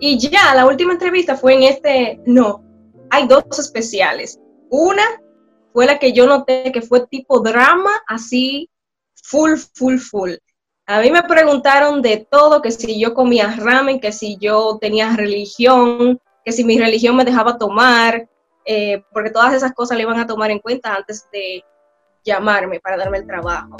Y 0.00 0.18
ya, 0.18 0.54
la 0.54 0.66
última 0.66 0.92
entrevista 0.92 1.36
fue 1.36 1.54
en 1.54 1.62
este, 1.64 2.20
no, 2.26 2.64
hay 3.10 3.26
dos 3.26 3.44
especiales. 3.58 4.38
Una 4.70 5.02
fue 5.72 5.86
la 5.86 5.98
que 5.98 6.12
yo 6.12 6.26
noté 6.26 6.70
que 6.72 6.82
fue 6.82 7.06
tipo 7.06 7.40
drama, 7.40 7.90
así, 8.06 8.70
full, 9.22 9.54
full, 9.74 9.98
full. 9.98 10.32
A 10.86 11.00
mí 11.00 11.10
me 11.10 11.22
preguntaron 11.22 12.00
de 12.00 12.26
todo, 12.30 12.62
que 12.62 12.70
si 12.70 12.98
yo 12.98 13.12
comía 13.12 13.54
ramen, 13.56 14.00
que 14.00 14.12
si 14.12 14.38
yo 14.38 14.78
tenía 14.80 15.14
religión, 15.14 16.20
que 16.44 16.52
si 16.52 16.64
mi 16.64 16.78
religión 16.78 17.14
me 17.14 17.24
dejaba 17.24 17.58
tomar, 17.58 18.28
eh, 18.64 19.02
porque 19.12 19.30
todas 19.30 19.52
esas 19.52 19.72
cosas 19.72 19.96
le 19.96 20.04
iban 20.04 20.18
a 20.18 20.26
tomar 20.26 20.50
en 20.50 20.60
cuenta 20.60 20.94
antes 20.94 21.28
de 21.30 21.62
llamarme 22.24 22.80
para 22.80 22.96
darme 22.96 23.18
el 23.18 23.26
trabajo. 23.26 23.76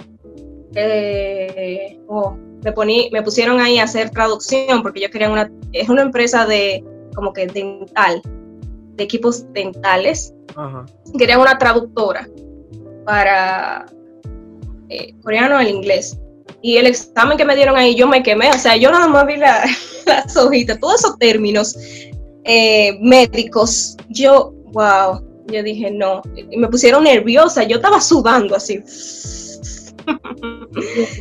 Eh, 0.75 1.99
oh, 2.09 2.37
me, 2.63 2.73
poní, 2.73 3.09
me 3.13 3.23
pusieron 3.23 3.61
ahí 3.61 3.79
a 3.79 3.85
hacer 3.85 4.11
traducción 4.11 4.83
porque 4.83 5.01
yo 5.01 5.11
quería 5.11 5.31
una, 5.31 5.51
es 5.73 5.89
una 5.89 6.03
empresa 6.03 6.47
de 6.47 6.85
como 7.15 7.33
que 7.33 7.47
dental, 7.47 8.21
de 8.95 9.05
equipos 9.05 9.45
dentales. 9.53 10.35
Ajá. 10.57 10.87
Querían 11.19 11.41
una 11.41 11.59
traductora 11.59 12.29
para 13.05 13.87
eh, 14.89 15.15
coreano 15.23 15.57
al 15.57 15.69
inglés. 15.69 16.19
Y 16.61 16.77
el 16.77 16.87
examen 16.87 17.39
que 17.39 17.45
me 17.45 17.55
dieron 17.55 17.77
ahí, 17.77 17.95
yo 17.95 18.09
me 18.09 18.23
quemé. 18.23 18.51
O 18.51 18.59
sea, 18.59 18.77
yo 18.77 18.91
nada 18.91 19.09
más 19.09 19.27
vi 19.27 19.37
la- 19.37 19.65
las 20.07 20.37
hojitas, 20.37 20.79
todos 20.81 20.97
esos 21.05 21.19
términos 21.19 21.77
eh, 22.45 22.99
médicos. 23.01 23.97
Yo, 24.09 24.53
wow, 24.73 25.23
yo 25.47 25.63
dije 25.63 25.91
no. 25.91 26.23
Y 26.35 26.57
me 26.57 26.69
pusieron 26.69 27.05
nerviosa, 27.05 27.63
yo 27.65 27.77
estaba 27.77 28.01
sudando 28.01 28.57
así. 28.57 28.83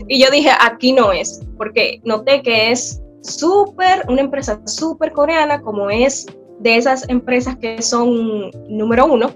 y 0.07 0.23
yo 0.23 0.29
dije, 0.31 0.49
aquí 0.59 0.93
no 0.93 1.11
es, 1.11 1.41
porque 1.57 2.01
noté 2.03 2.41
que 2.41 2.71
es 2.71 3.01
súper, 3.21 4.03
una 4.07 4.21
empresa 4.21 4.61
súper 4.65 5.11
coreana, 5.11 5.61
como 5.61 5.89
es 5.89 6.25
de 6.59 6.77
esas 6.77 7.07
empresas 7.09 7.55
que 7.57 7.81
son 7.81 8.51
número 8.69 9.05
uno, 9.05 9.31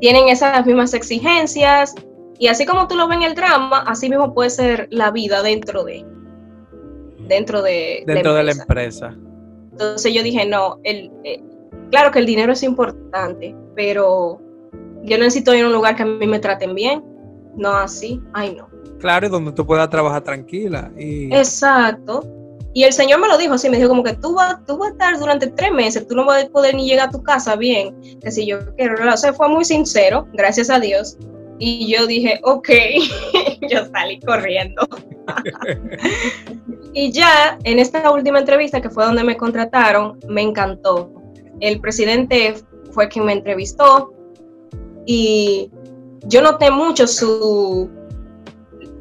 tienen 0.00 0.28
esas 0.28 0.64
mismas 0.66 0.94
exigencias, 0.94 1.94
y 2.38 2.48
así 2.48 2.66
como 2.66 2.86
tú 2.86 2.96
lo 2.96 3.08
ves 3.08 3.16
en 3.18 3.22
el 3.22 3.34
drama, 3.34 3.84
así 3.86 4.08
mismo 4.08 4.34
puede 4.34 4.50
ser 4.50 4.88
la 4.90 5.10
vida 5.10 5.42
dentro 5.42 5.84
de 5.84 6.04
dentro 7.28 7.62
de 7.62 8.04
Dentro 8.06 8.34
de 8.34 8.44
la 8.44 8.52
empresa. 8.52 9.06
empresa. 9.08 9.16
Entonces 9.72 10.14
yo 10.14 10.22
dije, 10.22 10.46
no, 10.46 10.78
el, 10.84 11.10
eh, 11.24 11.42
claro 11.90 12.10
que 12.10 12.18
el 12.18 12.26
dinero 12.26 12.52
es 12.52 12.62
importante, 12.62 13.54
pero 13.74 14.40
yo 15.02 15.18
necesito 15.18 15.54
ir 15.54 15.64
a 15.64 15.66
un 15.66 15.72
lugar 15.72 15.96
que 15.96 16.02
a 16.02 16.06
mí 16.06 16.26
me 16.26 16.38
traten 16.38 16.74
bien, 16.74 17.04
no 17.56 17.72
así, 17.72 18.20
ay 18.32 18.54
no. 18.56 18.68
Claro, 18.98 19.26
y 19.26 19.30
donde 19.30 19.52
tú 19.52 19.66
puedas 19.66 19.88
trabajar 19.90 20.22
tranquila. 20.22 20.90
Y 20.96 21.34
Exacto. 21.34 22.24
Y 22.76 22.84
el 22.84 22.92
Señor 22.92 23.20
me 23.20 23.28
lo 23.28 23.38
dijo 23.38 23.54
así, 23.54 23.70
me 23.70 23.78
dijo 23.78 23.88
como 23.88 24.04
que 24.04 24.12
tú 24.12 24.34
vas, 24.34 24.56
tú 24.66 24.76
vas 24.76 24.90
a 24.90 24.92
estar 24.92 25.18
durante 25.18 25.46
tres 25.46 25.72
meses, 25.72 26.06
tú 26.06 26.14
no 26.14 26.26
vas 26.26 26.44
a 26.44 26.48
poder 26.48 26.74
ni 26.74 26.86
llegar 26.86 27.08
a 27.08 27.10
tu 27.10 27.22
casa 27.22 27.56
bien, 27.56 27.96
que 28.20 28.30
si 28.30 28.46
yo 28.46 28.58
quiero, 28.76 28.96
o 29.10 29.16
sea, 29.16 29.32
fue 29.32 29.48
muy 29.48 29.64
sincero, 29.64 30.28
gracias 30.34 30.68
a 30.68 30.78
Dios. 30.78 31.16
Y 31.58 31.90
yo 31.90 32.06
dije, 32.06 32.38
ok, 32.42 32.68
yo 33.70 33.86
salí 33.90 34.20
corriendo. 34.20 34.86
y 36.92 37.10
ya 37.12 37.58
en 37.64 37.78
esta 37.78 38.10
última 38.10 38.40
entrevista, 38.40 38.82
que 38.82 38.90
fue 38.90 39.06
donde 39.06 39.24
me 39.24 39.38
contrataron, 39.38 40.18
me 40.28 40.42
encantó. 40.42 41.10
El 41.60 41.80
presidente 41.80 42.56
fue 42.90 43.08
quien 43.08 43.24
me 43.24 43.32
entrevistó 43.32 44.12
y 45.06 45.70
yo 46.26 46.42
noté 46.42 46.70
mucho 46.70 47.06
su, 47.06 47.88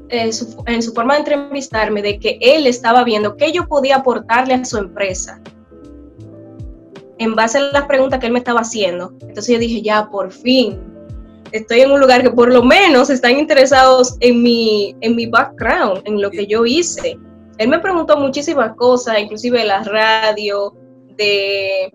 eh, 0.09 0.31
su- 0.31 0.63
en 0.67 0.81
su 0.81 0.93
forma 0.93 1.13
de 1.13 1.19
entrevistarme 1.19 2.01
de 2.01 2.19
que 2.19 2.37
él 2.41 2.67
estaba 2.67 3.03
viendo 3.03 3.35
qué 3.37 3.51
yo 3.51 3.67
podía 3.67 3.97
aportarle 3.97 4.53
a 4.53 4.65
su 4.65 4.77
empresa 4.77 5.41
en 7.17 7.33
base 7.33 7.57
a 7.57 7.61
las 7.71 7.85
preguntas 7.85 8.19
que 8.19 8.25
él 8.27 8.33
me 8.33 8.39
estaba 8.39 8.59
haciendo. 8.61 9.13
Entonces 9.21 9.47
yo 9.53 9.57
dije, 9.59 9.81
ya, 9.81 10.09
por 10.09 10.31
fin, 10.31 10.79
estoy 11.53 11.79
en 11.81 11.91
un 11.91 11.99
lugar 12.01 12.21
que 12.21 12.29
por 12.29 12.51
lo 12.51 12.61
menos 12.61 13.09
están 13.09 13.39
interesados 13.39 14.17
en 14.19 14.43
mi, 14.43 14.95
en 14.99 15.15
mi 15.15 15.25
background, 15.25 16.01
en 16.05 16.21
lo 16.21 16.29
que 16.29 16.45
yo 16.45 16.65
hice. 16.65 17.17
Él 17.57 17.69
me 17.69 17.79
preguntó 17.79 18.17
muchísimas 18.17 18.75
cosas, 18.75 19.17
inclusive 19.19 19.59
de 19.59 19.65
la 19.65 19.81
radio, 19.83 20.75
de, 21.15 21.93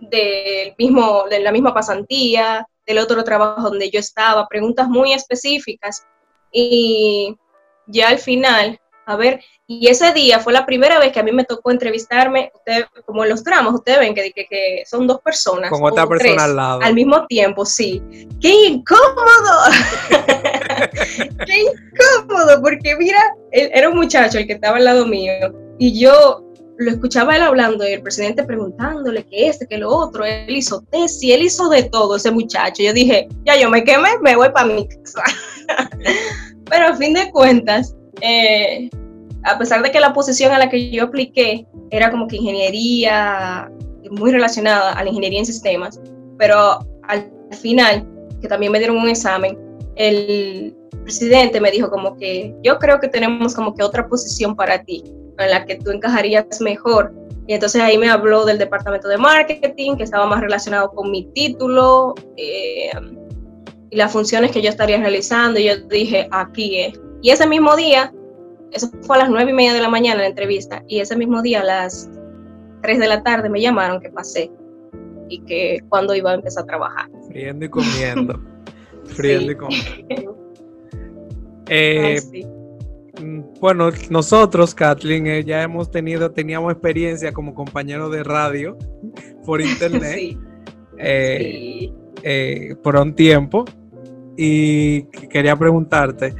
del 0.00 0.74
mismo, 0.76 1.24
de 1.30 1.38
la 1.40 1.52
misma 1.52 1.72
pasantía, 1.72 2.66
del 2.84 2.98
otro 2.98 3.22
trabajo 3.22 3.70
donde 3.70 3.90
yo 3.90 4.00
estaba, 4.00 4.48
preguntas 4.48 4.88
muy 4.88 5.12
específicas. 5.12 6.04
Y 6.58 7.36
ya 7.86 8.08
al 8.08 8.18
final, 8.18 8.80
a 9.04 9.14
ver, 9.16 9.40
y 9.66 9.88
ese 9.88 10.12
día 10.14 10.40
fue 10.40 10.54
la 10.54 10.64
primera 10.64 10.98
vez 10.98 11.12
que 11.12 11.20
a 11.20 11.22
mí 11.22 11.30
me 11.30 11.44
tocó 11.44 11.70
entrevistarme, 11.70 12.50
ustedes, 12.54 12.86
como 13.04 13.24
en 13.24 13.28
los 13.28 13.44
dramas, 13.44 13.74
ustedes 13.74 13.98
ven 13.98 14.14
que, 14.14 14.32
que, 14.32 14.46
que 14.46 14.82
son 14.86 15.06
dos 15.06 15.20
personas. 15.20 15.70
con 15.70 15.84
otra 15.84 16.06
persona 16.06 16.32
tres 16.32 16.42
al 16.42 16.56
lado. 16.56 16.80
al 16.80 16.94
mismo 16.94 17.26
tiempo, 17.26 17.66
sí. 17.66 18.02
¡Qué 18.40 18.68
incómodo! 18.68 19.64
¡Qué 21.46 21.60
incómodo! 21.60 22.62
Porque 22.62 22.96
mira, 22.96 23.22
él 23.50 23.70
era 23.74 23.90
un 23.90 23.96
muchacho 23.96 24.38
el 24.38 24.46
que 24.46 24.54
estaba 24.54 24.78
al 24.78 24.84
lado 24.84 25.06
mío 25.06 25.32
y 25.78 26.00
yo 26.00 26.45
lo 26.78 26.90
escuchaba 26.90 27.36
él 27.36 27.42
hablando 27.42 27.88
y 27.88 27.92
el 27.92 28.02
presidente 28.02 28.44
preguntándole 28.44 29.24
que 29.24 29.48
este, 29.48 29.66
que 29.66 29.78
lo 29.78 29.90
otro. 29.90 30.24
Él 30.24 30.56
hizo 30.56 30.82
tesis, 30.90 31.34
él 31.34 31.42
hizo 31.42 31.68
de 31.68 31.84
todo 31.84 32.16
ese 32.16 32.30
muchacho. 32.30 32.82
Yo 32.82 32.92
dije, 32.92 33.28
ya 33.44 33.56
yo 33.56 33.70
me 33.70 33.84
quemé, 33.84 34.10
me 34.22 34.36
voy 34.36 34.50
para 34.50 34.66
mi 34.66 34.88
casa. 34.88 35.22
Pero 36.70 36.88
a 36.88 36.96
fin 36.96 37.14
de 37.14 37.30
cuentas, 37.30 37.94
eh, 38.20 38.90
a 39.44 39.58
pesar 39.58 39.82
de 39.82 39.90
que 39.90 40.00
la 40.00 40.12
posición 40.12 40.52
a 40.52 40.58
la 40.58 40.68
que 40.68 40.90
yo 40.90 41.04
apliqué 41.04 41.66
era 41.90 42.10
como 42.10 42.26
que 42.26 42.36
ingeniería 42.36 43.70
muy 44.10 44.32
relacionada 44.32 44.92
a 44.92 45.02
la 45.02 45.08
ingeniería 45.08 45.40
en 45.40 45.46
sistemas, 45.46 46.00
pero 46.38 46.78
al 47.08 47.30
final, 47.60 48.06
que 48.40 48.48
también 48.48 48.72
me 48.72 48.78
dieron 48.78 48.96
un 48.96 49.08
examen, 49.08 49.58
el 49.96 50.76
presidente 51.02 51.60
me 51.60 51.70
dijo 51.70 51.90
como 51.90 52.16
que 52.16 52.54
yo 52.62 52.78
creo 52.78 53.00
que 53.00 53.08
tenemos 53.08 53.54
como 53.54 53.74
que 53.74 53.82
otra 53.82 54.08
posición 54.08 54.56
para 54.56 54.82
ti, 54.82 55.04
en 55.44 55.50
la 55.50 55.64
que 55.64 55.76
tú 55.76 55.90
encajarías 55.90 56.60
mejor. 56.60 57.12
Y 57.46 57.54
entonces 57.54 57.80
ahí 57.80 57.96
me 57.96 58.08
habló 58.08 58.44
del 58.44 58.58
departamento 58.58 59.08
de 59.08 59.18
marketing, 59.18 59.96
que 59.96 60.02
estaba 60.02 60.26
más 60.26 60.40
relacionado 60.40 60.90
con 60.90 61.10
mi 61.10 61.26
título 61.32 62.14
eh, 62.36 62.90
y 63.90 63.96
las 63.96 64.12
funciones 64.12 64.50
que 64.50 64.62
yo 64.62 64.68
estaría 64.68 64.98
realizando. 64.98 65.60
Y 65.60 65.64
yo 65.66 65.76
dije, 65.88 66.28
aquí 66.32 66.80
es. 66.80 67.00
Y 67.22 67.30
ese 67.30 67.46
mismo 67.46 67.76
día, 67.76 68.12
eso 68.72 68.90
fue 69.02 69.16
a 69.16 69.20
las 69.20 69.30
nueve 69.30 69.52
y 69.52 69.54
media 69.54 69.74
de 69.74 69.80
la 69.80 69.88
mañana 69.88 70.20
la 70.22 70.26
entrevista, 70.26 70.82
y 70.88 71.00
ese 71.00 71.16
mismo 71.16 71.40
día 71.40 71.60
a 71.60 71.64
las 71.64 72.10
3 72.82 72.98
de 72.98 73.08
la 73.08 73.22
tarde 73.22 73.48
me 73.48 73.60
llamaron 73.60 74.00
que 74.00 74.10
pasé 74.10 74.50
y 75.28 75.40
que 75.44 75.80
cuando 75.88 76.14
iba 76.14 76.30
a 76.30 76.34
empezar 76.34 76.64
a 76.64 76.66
trabajar. 76.66 77.08
Friendo 77.28 77.64
y 77.64 77.68
comiendo. 77.68 78.40
Friendo 79.06 79.46
Sí. 79.46 79.50
y 79.50 79.54
comiendo. 79.56 80.38
Eh, 81.68 82.00
Ay, 82.04 82.18
sí. 82.18 82.45
Bueno, 83.60 83.90
nosotros, 84.10 84.74
Kathleen, 84.74 85.26
eh, 85.26 85.44
ya 85.44 85.62
hemos 85.62 85.90
tenido, 85.90 86.30
teníamos 86.30 86.72
experiencia 86.72 87.32
como 87.32 87.54
compañeros 87.54 88.12
de 88.12 88.22
radio 88.22 88.76
por 89.44 89.60
internet 89.72 90.14
Sí, 90.18 90.38
eh, 90.98 91.38
sí. 91.40 91.92
eh, 92.22 92.74
por 92.82 92.96
un 92.96 93.14
tiempo 93.14 93.64
y 94.36 95.02
qu- 95.04 95.28
quería 95.28 95.56
preguntarte, 95.56 96.34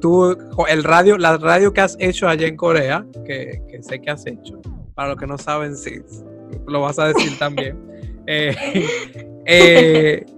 tú, 0.00 0.36
el 0.68 0.84
radio, 0.84 1.16
la 1.18 1.36
radio 1.38 1.72
que 1.72 1.80
has 1.80 1.96
hecho 1.98 2.28
allá 2.28 2.46
en 2.46 2.56
Corea, 2.56 3.04
que, 3.26 3.62
que 3.70 3.82
sé 3.82 4.00
que 4.00 4.10
has 4.10 4.26
hecho, 4.26 4.60
para 4.94 5.10
los 5.10 5.18
que 5.18 5.26
no 5.26 5.38
saben, 5.38 5.76
sí, 5.76 5.92
lo 6.66 6.82
vas 6.82 6.98
a 6.98 7.08
decir 7.08 7.38
también. 7.38 7.76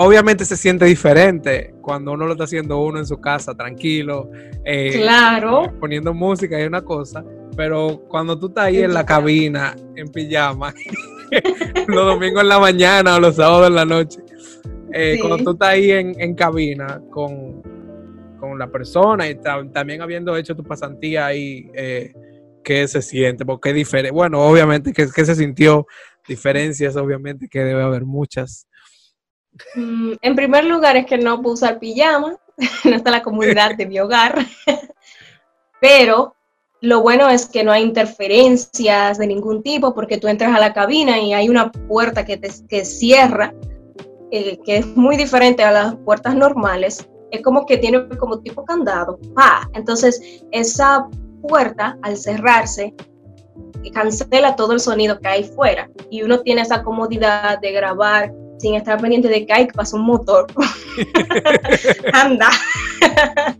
Obviamente 0.00 0.44
se 0.44 0.56
siente 0.56 0.84
diferente 0.84 1.74
cuando 1.82 2.12
uno 2.12 2.24
lo 2.26 2.32
está 2.32 2.44
haciendo 2.44 2.78
uno 2.80 2.98
en 3.00 3.06
su 3.06 3.20
casa, 3.20 3.54
tranquilo, 3.56 4.30
eh, 4.64 4.92
Claro. 4.94 5.72
poniendo 5.80 6.14
música 6.14 6.60
y 6.60 6.64
una 6.66 6.82
cosa, 6.82 7.24
pero 7.56 8.04
cuando 8.08 8.38
tú 8.38 8.46
estás 8.46 8.66
ahí 8.66 8.78
en 8.82 8.94
la 8.94 9.04
cabina, 9.04 9.74
en 9.96 10.06
pijama, 10.08 10.72
los 11.88 12.06
domingos 12.06 12.42
en 12.42 12.48
la 12.48 12.60
mañana 12.60 13.16
o 13.16 13.20
los 13.20 13.34
sábados 13.34 13.66
en 13.68 13.74
la 13.74 13.84
noche, 13.84 14.20
eh, 14.92 15.14
Sí. 15.16 15.20
cuando 15.20 15.38
tú 15.44 15.50
estás 15.50 15.68
ahí 15.70 15.90
en, 15.90 16.14
en 16.20 16.34
cabina 16.36 17.02
con, 17.10 17.60
con 18.38 18.56
la 18.56 18.68
persona 18.68 19.28
y 19.28 19.34
ta- 19.34 19.66
también 19.72 20.00
habiendo 20.00 20.36
hecho 20.36 20.54
tu 20.54 20.62
pasantía 20.62 21.26
ahí, 21.26 21.68
eh, 21.74 22.12
¿qué 22.62 22.86
se 22.86 23.02
siente? 23.02 23.44
Porque 23.44 23.72
diferente. 23.72 24.12
Bueno, 24.12 24.40
obviamente, 24.42 24.92
¿qué, 24.92 25.06
qué 25.12 25.24
se 25.24 25.34
sintió? 25.34 25.86
Diferencias, 26.28 26.94
obviamente, 26.96 27.48
que 27.48 27.60
debe 27.64 27.82
haber 27.82 28.04
muchas. 28.04 28.67
Mm, 29.74 30.14
En 30.20 30.36
primer 30.36 30.64
lugar 30.64 30.96
es 30.96 31.06
que 31.06 31.18
no 31.18 31.40
puedo 31.42 31.54
usar 31.54 31.78
pijama, 31.78 32.36
no 32.84 32.96
está 32.96 33.10
la 33.10 33.22
comodidad 33.22 33.76
de 33.76 33.86
mi 33.86 33.98
hogar, 33.98 34.38
pero 35.80 36.34
lo 36.80 37.02
bueno 37.02 37.28
es 37.28 37.46
que 37.46 37.64
no 37.64 37.72
hay 37.72 37.82
interferencias 37.82 39.18
de 39.18 39.26
ningún 39.26 39.62
tipo 39.62 39.94
porque 39.94 40.18
tú 40.18 40.28
entras 40.28 40.54
a 40.54 40.60
la 40.60 40.72
cabina 40.72 41.18
y 41.18 41.32
hay 41.32 41.48
una 41.48 41.72
puerta 41.72 42.24
que, 42.24 42.36
te, 42.36 42.50
que 42.68 42.84
cierra, 42.84 43.52
eh, 44.30 44.58
que 44.64 44.78
es 44.78 44.86
muy 44.96 45.16
diferente 45.16 45.64
a 45.64 45.72
las 45.72 45.96
puertas 45.96 46.36
normales. 46.36 47.08
Es 47.30 47.42
como 47.42 47.66
que 47.66 47.78
tiene 47.78 48.08
como 48.16 48.38
tipo 48.40 48.64
candado. 48.64 49.18
¡pa! 49.34 49.68
Entonces, 49.74 50.44
esa 50.52 51.08
puerta 51.42 51.98
al 52.02 52.16
cerrarse 52.16 52.94
cancela 53.92 54.54
todo 54.54 54.72
el 54.72 54.80
sonido 54.80 55.18
que 55.18 55.28
hay 55.28 55.44
fuera 55.44 55.88
y 56.10 56.22
uno 56.22 56.40
tiene 56.40 56.62
esa 56.62 56.82
comodidad 56.82 57.58
de 57.60 57.72
grabar 57.72 58.32
sin 58.58 58.74
estar 58.74 59.00
pendiente 59.00 59.28
de 59.28 59.46
que 59.46 59.52
hay 59.52 59.66
que 59.66 59.72
pasa 59.72 59.96
un 59.96 60.02
motor. 60.02 60.46
Anda. 62.12 62.50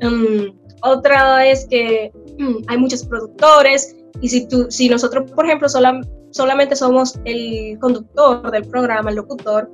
Mm, 0.00 0.56
otra 0.82 1.44
es 1.44 1.66
que 1.68 2.12
mm, 2.38 2.58
hay 2.68 2.78
muchos 2.78 3.04
productores 3.04 3.96
y 4.20 4.28
si, 4.28 4.46
tú, 4.46 4.66
si 4.70 4.88
nosotros, 4.88 5.30
por 5.32 5.44
ejemplo, 5.44 5.68
sola- 5.68 6.00
solamente 6.30 6.76
somos 6.76 7.18
el 7.24 7.76
conductor 7.80 8.48
del 8.50 8.64
programa, 8.64 9.10
el 9.10 9.16
locutor, 9.16 9.70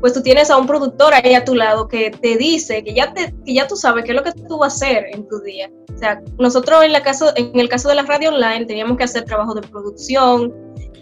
pues 0.00 0.12
tú 0.12 0.22
tienes 0.22 0.50
a 0.50 0.58
un 0.58 0.66
productor 0.66 1.14
ahí 1.14 1.34
a 1.34 1.44
tu 1.44 1.54
lado 1.54 1.88
que 1.88 2.10
te 2.10 2.36
dice 2.36 2.82
que 2.84 2.92
ya, 2.92 3.12
te, 3.14 3.34
que 3.46 3.54
ya 3.54 3.66
tú 3.66 3.76
sabes 3.76 4.04
qué 4.04 4.10
es 4.12 4.16
lo 4.16 4.22
que 4.22 4.32
tú 4.46 4.58
vas 4.58 4.74
a 4.74 4.76
hacer 4.86 5.06
en 5.12 5.26
tu 5.28 5.40
día. 5.40 5.70
O 5.94 5.98
sea, 5.98 6.20
nosotros 6.38 6.84
en, 6.84 6.92
la 6.92 7.02
caso, 7.02 7.32
en 7.36 7.58
el 7.58 7.68
caso 7.68 7.88
de 7.88 7.94
la 7.94 8.02
radio 8.02 8.30
online 8.30 8.66
teníamos 8.66 8.96
que 8.96 9.04
hacer 9.04 9.24
trabajo 9.24 9.54
de 9.54 9.62
producción 9.62 10.52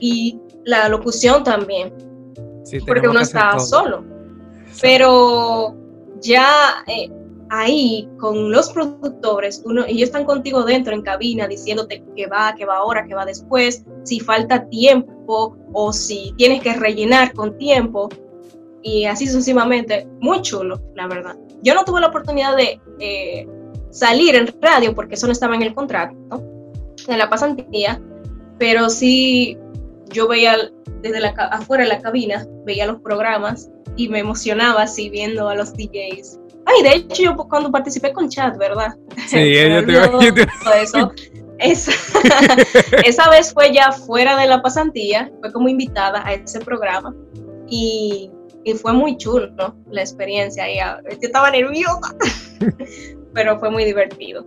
y 0.01 0.39
la 0.65 0.89
locución 0.89 1.43
también 1.43 1.93
Sí, 2.71 2.79
porque 2.87 3.09
uno 3.09 3.21
está 3.21 3.53
todo. 3.57 3.67
solo. 3.67 4.05
Pero 4.81 5.75
ya 6.21 6.85
eh, 6.87 7.11
ahí 7.51 8.09
con 8.19 8.53
los 8.53 8.71
productores, 8.71 9.63
uno, 9.65 9.85
ellos 9.87 10.09
están 10.09 10.25
contigo 10.25 10.63
dentro 10.63 10.95
en 10.95 11.03
cabina 11.03 11.49
diciéndote 11.49 12.05
que 12.17 12.27
va, 12.27 12.55
que 12.55 12.65
va 12.65 12.77
ahora, 12.77 13.05
que 13.07 13.15
va 13.15 13.25
después, 13.25 13.85
si 14.05 14.21
falta 14.21 14.69
tiempo 14.69 15.57
o 15.73 15.93
si 15.93 16.33
tienes 16.37 16.63
que 16.63 16.75
rellenar 16.75 17.33
con 17.33 17.59
tiempo 17.59 18.09
y 18.83 19.05
así 19.05 19.27
sucesivamente. 19.27 20.09
Muy 20.21 20.43
chulo, 20.43 20.81
la 20.95 21.09
verdad. 21.09 21.37
Yo 21.63 21.75
no 21.75 21.85
tuve 21.85 22.01
la 22.01 22.07
oportunidad 22.07 22.57
de 22.57 22.81
eh, 23.01 23.49
salir 23.91 24.37
en 24.37 24.49
radio 24.63 24.95
porque 24.95 25.15
eso 25.15 25.27
no 25.27 25.33
estaba 25.33 25.57
en 25.57 25.63
el 25.63 25.75
contrato, 25.75 26.15
¿no? 26.31 26.51
en 27.09 27.19
la 27.19 27.29
pasantía, 27.29 28.01
pero 28.59 28.89
sí 28.91 29.59
yo 30.13 30.29
veía 30.29 30.57
desde 31.03 31.21
la, 31.21 31.29
afuera 31.29 31.85
de 31.85 31.91
la 31.91 32.01
cabina, 32.01 32.47
veía 32.65 32.87
los 32.87 33.01
programas 33.01 33.71
y 33.97 34.09
me 34.09 34.21
emocionaba 34.21 34.83
así 34.83 35.11
viendo 35.11 35.49
a 35.49 35.55
los 35.55 35.73
DJs. 35.73 36.39
Ay, 36.67 36.83
de 36.83 36.95
hecho 36.97 37.23
yo 37.23 37.37
cuando 37.37 37.71
participé 37.71 38.13
con 38.13 38.29
chat, 38.29 38.57
¿verdad? 38.59 38.95
Sí, 39.27 39.55
yo 39.71 39.85
te 39.87 39.93
yo 39.93 40.11
todo 40.63 40.75
eso. 40.75 41.13
Esa, 41.59 41.93
esa 43.05 43.29
vez 43.29 43.53
fue 43.53 43.73
ya 43.73 43.93
fuera 43.93 44.37
de 44.39 44.47
la 44.47 44.63
pasantía, 44.63 45.31
fue 45.41 45.53
como 45.53 45.69
invitada 45.69 46.27
a 46.27 46.33
ese 46.33 46.59
programa 46.61 47.15
y, 47.69 48.31
y 48.65 48.73
fue 48.75 48.95
muy 48.95 49.17
chulo 49.19 49.51
¿no? 49.51 49.77
la 49.91 50.01
experiencia. 50.01 50.71
Y, 50.71 50.79
yo 50.79 51.19
estaba 51.21 51.51
nerviosa, 51.51 52.15
pero 53.35 53.59
fue 53.59 53.71
muy 53.71 53.85
divertido. 53.85 54.47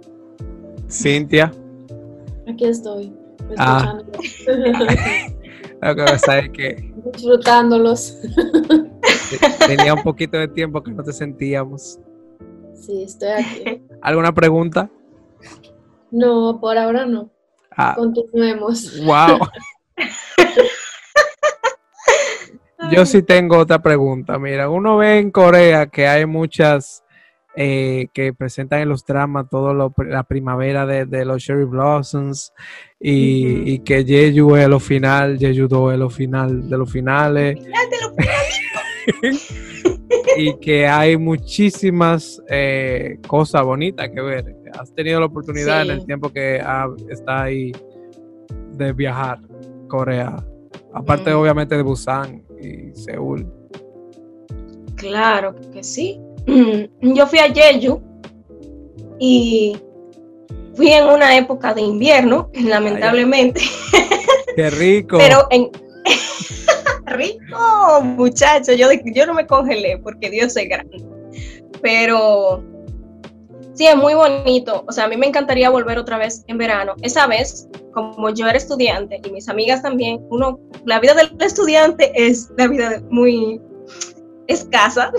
Cintia, 0.89 1.51
Aquí 2.47 2.65
estoy, 2.65 3.13
Ah. 3.57 3.99
Lo 5.89 5.95
que 5.95 6.03
pasa 6.03 6.39
es 6.39 6.49
que 6.49 6.93
disfrutándolos. 7.13 8.17
tenía 9.67 9.93
un 9.93 10.03
poquito 10.03 10.37
de 10.37 10.47
tiempo 10.47 10.81
que 10.83 10.91
no 10.91 11.03
te 11.03 11.13
sentíamos. 11.13 11.99
Sí, 12.73 13.03
estoy 13.03 13.29
aquí. 13.29 13.81
¿Alguna 14.01 14.33
pregunta? 14.33 14.89
No, 16.11 16.59
por 16.59 16.77
ahora 16.77 17.05
no. 17.05 17.29
Ah, 17.75 17.93
Continuemos. 17.95 19.01
wow. 19.03 19.39
Yo 22.91 23.05
sí 23.05 23.23
tengo 23.23 23.57
otra 23.57 23.81
pregunta. 23.81 24.37
Mira, 24.37 24.69
uno 24.69 24.97
ve 24.97 25.19
en 25.19 25.31
Corea 25.31 25.87
que 25.87 26.07
hay 26.07 26.25
muchas 26.25 27.02
eh, 27.55 28.07
que 28.13 28.33
presentan 28.33 28.81
en 28.81 28.89
los 28.89 29.05
dramas 29.05 29.47
todo 29.49 29.73
lo, 29.73 29.93
la 30.07 30.23
primavera 30.23 30.85
de, 30.85 31.05
de 31.05 31.23
los 31.25 31.43
Cherry 31.43 31.65
Blossoms 31.65 32.51
y, 32.99 33.79
que 33.79 34.03
Jeju 34.05 34.55
es 34.55 34.67
lo 34.67 34.79
final, 34.79 35.37
Jeju 35.37 35.67
2 35.67 35.93
es 35.93 35.99
lo 35.99 36.09
final 36.09 36.69
de 36.69 36.77
los 36.77 36.91
finales 36.91 37.59
y 40.37 40.55
que 40.59 40.87
hay 40.87 41.17
muchísimas 41.17 42.41
eh, 42.49 43.17
cosas 43.27 43.63
bonitas 43.63 44.09
que 44.09 44.21
ver. 44.21 44.55
Has 44.79 44.93
tenido 44.93 45.19
la 45.19 45.27
oportunidad 45.27 45.83
en 45.83 45.91
el 45.91 46.05
tiempo 46.05 46.29
que 46.31 46.59
ha- 46.59 46.87
está 47.09 47.43
ahí 47.43 47.71
de 48.71 48.93
viajar 48.93 49.39
Corea. 49.87 50.35
Aparte, 50.93 51.33
obviamente, 51.33 51.75
de 51.75 51.83
Busan 51.83 52.43
y 52.59 52.95
Seúl. 52.95 53.45
Claro 54.95 55.55
que 55.71 55.83
sí. 55.83 56.19
Yo 56.45 57.27
fui 57.27 57.39
a 57.39 57.53
Jeju 57.53 58.01
y 59.19 59.77
fui 60.75 60.91
en 60.91 61.05
una 61.05 61.37
época 61.37 61.73
de 61.73 61.81
invierno, 61.81 62.49
lamentablemente, 62.53 63.61
¡Qué 64.55 64.69
rico! 64.69 65.17
pero 65.17 65.47
en 65.51 65.69
rico, 67.05 68.01
muchacho, 68.01 68.73
yo, 68.73 68.87
yo 69.13 69.25
no 69.25 69.33
me 69.33 69.47
congelé 69.47 69.97
porque 69.99 70.29
Dios 70.29 70.55
es 70.57 70.67
grande. 70.67 71.03
Pero 71.81 72.63
sí, 73.73 73.87
es 73.87 73.95
muy 73.95 74.13
bonito. 74.13 74.83
O 74.87 74.91
sea, 74.91 75.05
a 75.05 75.07
mí 75.07 75.17
me 75.17 75.27
encantaría 75.27 75.69
volver 75.69 75.97
otra 75.97 76.17
vez 76.17 76.43
en 76.47 76.57
verano. 76.57 76.95
Esa 77.01 77.27
vez, 77.27 77.67
como 77.93 78.29
yo 78.29 78.47
era 78.47 78.57
estudiante 78.57 79.21
y 79.23 79.31
mis 79.31 79.49
amigas 79.49 79.81
también, 79.81 80.25
uno, 80.29 80.59
la 80.85 80.99
vida 80.99 81.13
del 81.13 81.35
estudiante 81.39 82.11
es 82.15 82.51
la 82.57 82.67
vida 82.67 83.01
muy 83.09 83.61
escasa, 84.47 85.11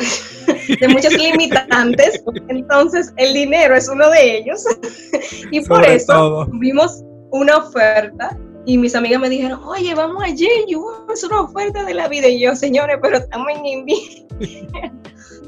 de 0.80 0.88
muchos 0.88 1.12
limitantes. 1.12 2.22
Entonces, 2.48 3.12
el 3.16 3.34
dinero 3.34 3.74
es 3.74 3.88
uno 3.88 4.08
de 4.10 4.38
ellos. 4.38 4.64
y 5.50 5.60
por 5.62 5.84
eso 5.84 6.12
todo. 6.12 6.46
vimos 6.52 7.02
una 7.30 7.56
oferta 7.58 8.36
y 8.66 8.78
mis 8.78 8.94
amigas 8.94 9.20
me 9.20 9.28
dijeron, 9.28 9.60
oye, 9.64 9.94
vamos 9.94 10.22
a 10.22 10.26
Jeju, 10.26 11.12
es 11.12 11.24
una 11.24 11.42
oferta 11.42 11.84
de 11.84 11.94
la 11.94 12.08
vida. 12.08 12.28
Y 12.28 12.40
yo, 12.40 12.54
señores, 12.54 12.98
pero 13.02 13.18
estamos 13.18 13.48
en 13.54 13.66
invierno. 13.66 14.28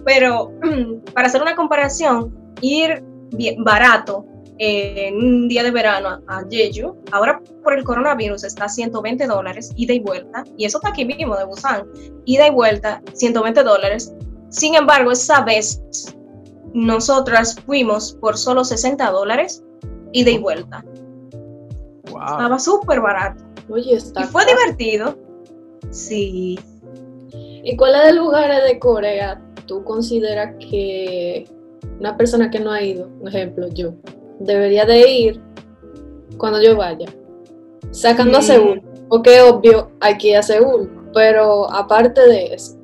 pero 0.05 0.53
para 1.15 1.29
hacer 1.29 1.43
una 1.43 1.57
comparación, 1.57 2.35
ir 2.61 3.03
bien, 3.33 3.65
barato 3.65 4.25
eh, 4.59 5.09
en 5.09 5.16
un 5.16 5.49
día 5.49 5.62
de 5.62 5.71
verano 5.71 6.23
a, 6.27 6.45
Jeju, 6.51 6.97
ahora 7.12 7.40
por 7.62 7.75
el 7.75 7.85
coronavirus 7.85 8.45
está 8.45 8.64
a 8.64 8.69
120 8.69 9.27
dólares, 9.27 9.71
ida 9.77 9.92
y 9.92 10.01
vuelta, 10.01 10.45
y 10.57 10.64
eso 10.64 10.79
está 10.79 10.90
aquí 10.90 11.05
mismo 11.05 11.37
de 11.37 11.45
Busan, 11.45 11.87
ida 12.25 12.47
y 12.47 12.51
vuelta, 12.51 13.03
120 13.12 13.62
dólares. 13.62 14.14
Sin 14.49 14.75
embargo, 14.75 15.12
esa 15.12 15.42
vez 15.42 15.83
nosotras 16.73 17.57
fuimos 17.66 18.16
por 18.21 18.38
solo 18.38 18.64
60 18.64 19.11
dólares, 19.11 19.62
ida 20.12 20.31
y 20.31 20.38
vuelta. 20.38 20.85
Wow. 22.11 22.23
Estaba 22.23 22.59
súper 22.59 23.01
barato. 23.01 23.45
Oye, 23.69 23.97
está. 23.97 24.23
Y 24.23 24.25
fue 24.25 24.45
divertido. 24.47 25.19
Sí. 25.90 26.59
¿Y 27.33 27.77
cuáles 27.77 28.05
de 28.05 28.12
lugares 28.14 28.64
de 28.64 28.79
Corea 28.79 29.42
tú 29.66 29.85
consideras 29.85 30.55
que 30.71 31.47
una 31.99 32.16
persona 32.16 32.51
que 32.51 32.61
no 32.61 32.71
ha 32.71 32.83
ido, 32.83 33.09
por 33.19 33.29
ejemplo, 33.29 33.69
yo, 33.69 33.95
debería 34.38 34.85
de 34.85 35.09
ir 35.11 35.42
cuando 36.38 36.61
yo 36.62 36.77
vaya? 36.77 37.07
Sacando 37.90 38.38
a 38.38 38.40
Mm. 38.40 38.44
Seúl, 38.44 38.83
porque 39.09 39.40
obvio 39.40 39.90
hay 40.01 40.18
que 40.18 40.29
ir 40.29 40.37
a 40.37 40.42
Seúl, 40.42 40.90
pero 41.14 41.70
aparte 41.72 42.20
de 42.20 42.55
eso, 42.55 42.77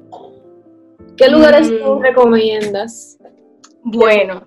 ¿qué 1.16 1.28
lugares 1.28 1.70
Mm. 1.70 1.78
tú 1.82 2.00
recomiendas? 2.00 3.18
Bueno, 3.84 4.46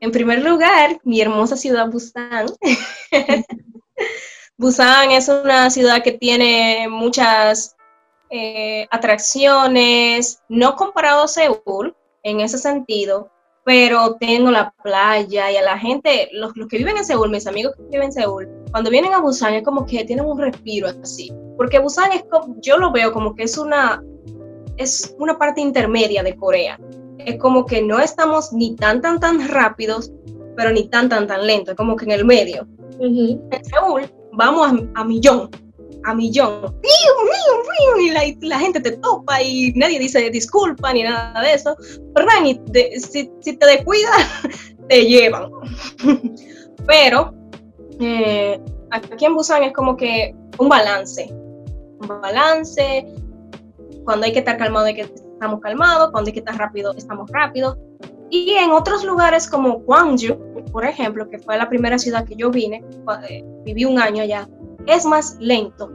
en 0.00 0.10
primer 0.12 0.42
lugar, 0.42 1.00
mi 1.04 1.20
hermosa 1.20 1.56
ciudad 1.56 1.90
Busan. 1.90 2.46
Busan 4.56 5.10
es 5.10 5.28
una 5.28 5.70
ciudad 5.70 6.02
que 6.02 6.12
tiene 6.12 6.86
muchas 6.88 7.74
eh, 8.34 8.86
atracciones, 8.90 10.40
no 10.48 10.74
comparado 10.76 11.24
a 11.24 11.28
Seúl 11.28 11.94
en 12.22 12.40
ese 12.40 12.56
sentido, 12.56 13.30
pero 13.64 14.16
tengo 14.16 14.50
la 14.50 14.74
playa 14.82 15.50
y 15.50 15.56
a 15.56 15.62
la 15.62 15.78
gente, 15.78 16.28
los, 16.32 16.56
los, 16.56 16.68
que 16.68 16.78
viven 16.78 16.96
en 16.96 17.04
Seúl, 17.04 17.30
mis 17.30 17.46
amigos 17.46 17.74
que 17.76 17.82
viven 17.84 18.06
en 18.06 18.12
Seúl, 18.12 18.48
cuando 18.70 18.90
vienen 18.90 19.14
a 19.14 19.20
Busan 19.20 19.54
es 19.54 19.62
como 19.62 19.86
que 19.86 20.04
tienen 20.04 20.24
un 20.24 20.38
respiro 20.38 20.88
así, 21.02 21.32
porque 21.56 21.78
Busan 21.78 22.12
es 22.12 22.24
como, 22.30 22.56
yo 22.60 22.76
lo 22.78 22.90
veo 22.90 23.12
como 23.12 23.34
que 23.34 23.44
es 23.44 23.56
una, 23.56 24.02
es 24.76 25.14
una 25.18 25.38
parte 25.38 25.60
intermedia 25.60 26.22
de 26.22 26.36
Corea. 26.36 26.78
Es 27.18 27.38
como 27.38 27.66
que 27.66 27.80
no 27.80 28.00
estamos 28.00 28.52
ni 28.52 28.74
tan, 28.74 29.00
tan, 29.00 29.20
tan 29.20 29.48
rápidos, 29.48 30.12
pero 30.56 30.72
ni 30.72 30.88
tan, 30.88 31.08
tan, 31.08 31.28
tan 31.28 31.46
lentos, 31.46 31.72
es 31.72 31.76
como 31.76 31.94
que 31.94 32.04
en 32.06 32.10
el 32.10 32.24
medio. 32.24 32.66
En 32.98 33.64
Seúl 33.64 34.10
vamos 34.32 34.72
a, 34.72 35.00
a 35.00 35.04
millón, 35.04 35.50
a 36.04 36.14
millón. 36.14 36.74
Y 38.00 38.10
la, 38.10 38.22
la, 38.40 38.58
gente 38.58 38.80
te 38.80 38.92
topa 38.92 39.42
y 39.42 39.72
nadie 39.74 39.98
dice 39.98 40.30
disculpa 40.30 40.92
ni 40.92 41.02
nada 41.02 41.40
de 41.40 41.54
eso. 41.54 41.76
Pero 42.14 42.26
si, 42.98 43.30
si, 43.40 43.56
te 43.56 43.66
descuidas, 43.66 44.42
te 44.88 45.04
llevan. 45.04 45.50
Pero 46.86 47.34
eh, 48.00 48.60
aquí 48.90 49.24
en 49.24 49.34
Busan 49.34 49.64
es 49.64 49.72
como 49.72 49.96
que 49.96 50.34
un 50.58 50.68
balance. 50.68 51.28
Un 52.00 52.08
balance. 52.08 53.06
Cuando 54.04 54.26
hay 54.26 54.32
que 54.32 54.40
estar 54.40 54.56
calmado, 54.56 54.86
hay 54.86 54.94
que 54.94 55.02
estamos 55.02 55.60
calmados. 55.60 56.10
Cuando 56.10 56.28
hay 56.28 56.32
que 56.32 56.40
estar 56.40 56.56
rápido, 56.56 56.94
estamos 56.96 57.30
rápidos. 57.30 57.78
Y 58.30 58.52
en 58.52 58.70
otros 58.70 59.04
lugares 59.04 59.46
como 59.46 59.80
Gwangju, 59.80 60.64
por 60.72 60.86
ejemplo, 60.86 61.28
que 61.28 61.38
fue 61.38 61.58
la 61.58 61.68
primera 61.68 61.98
ciudad 61.98 62.24
que 62.24 62.34
yo 62.34 62.50
vine, 62.50 62.82
eh, 63.28 63.44
viví 63.64 63.84
un 63.84 63.98
año 63.98 64.22
allá, 64.22 64.48
es 64.86 65.04
más 65.04 65.36
lento, 65.40 65.90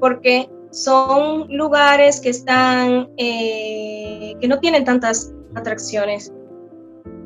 porque 0.00 0.50
son 0.70 1.46
lugares 1.48 2.20
que 2.20 2.30
están, 2.30 3.08
eh, 3.16 4.34
que 4.40 4.48
no 4.48 4.58
tienen 4.60 4.84
tantas 4.84 5.32
atracciones, 5.54 6.32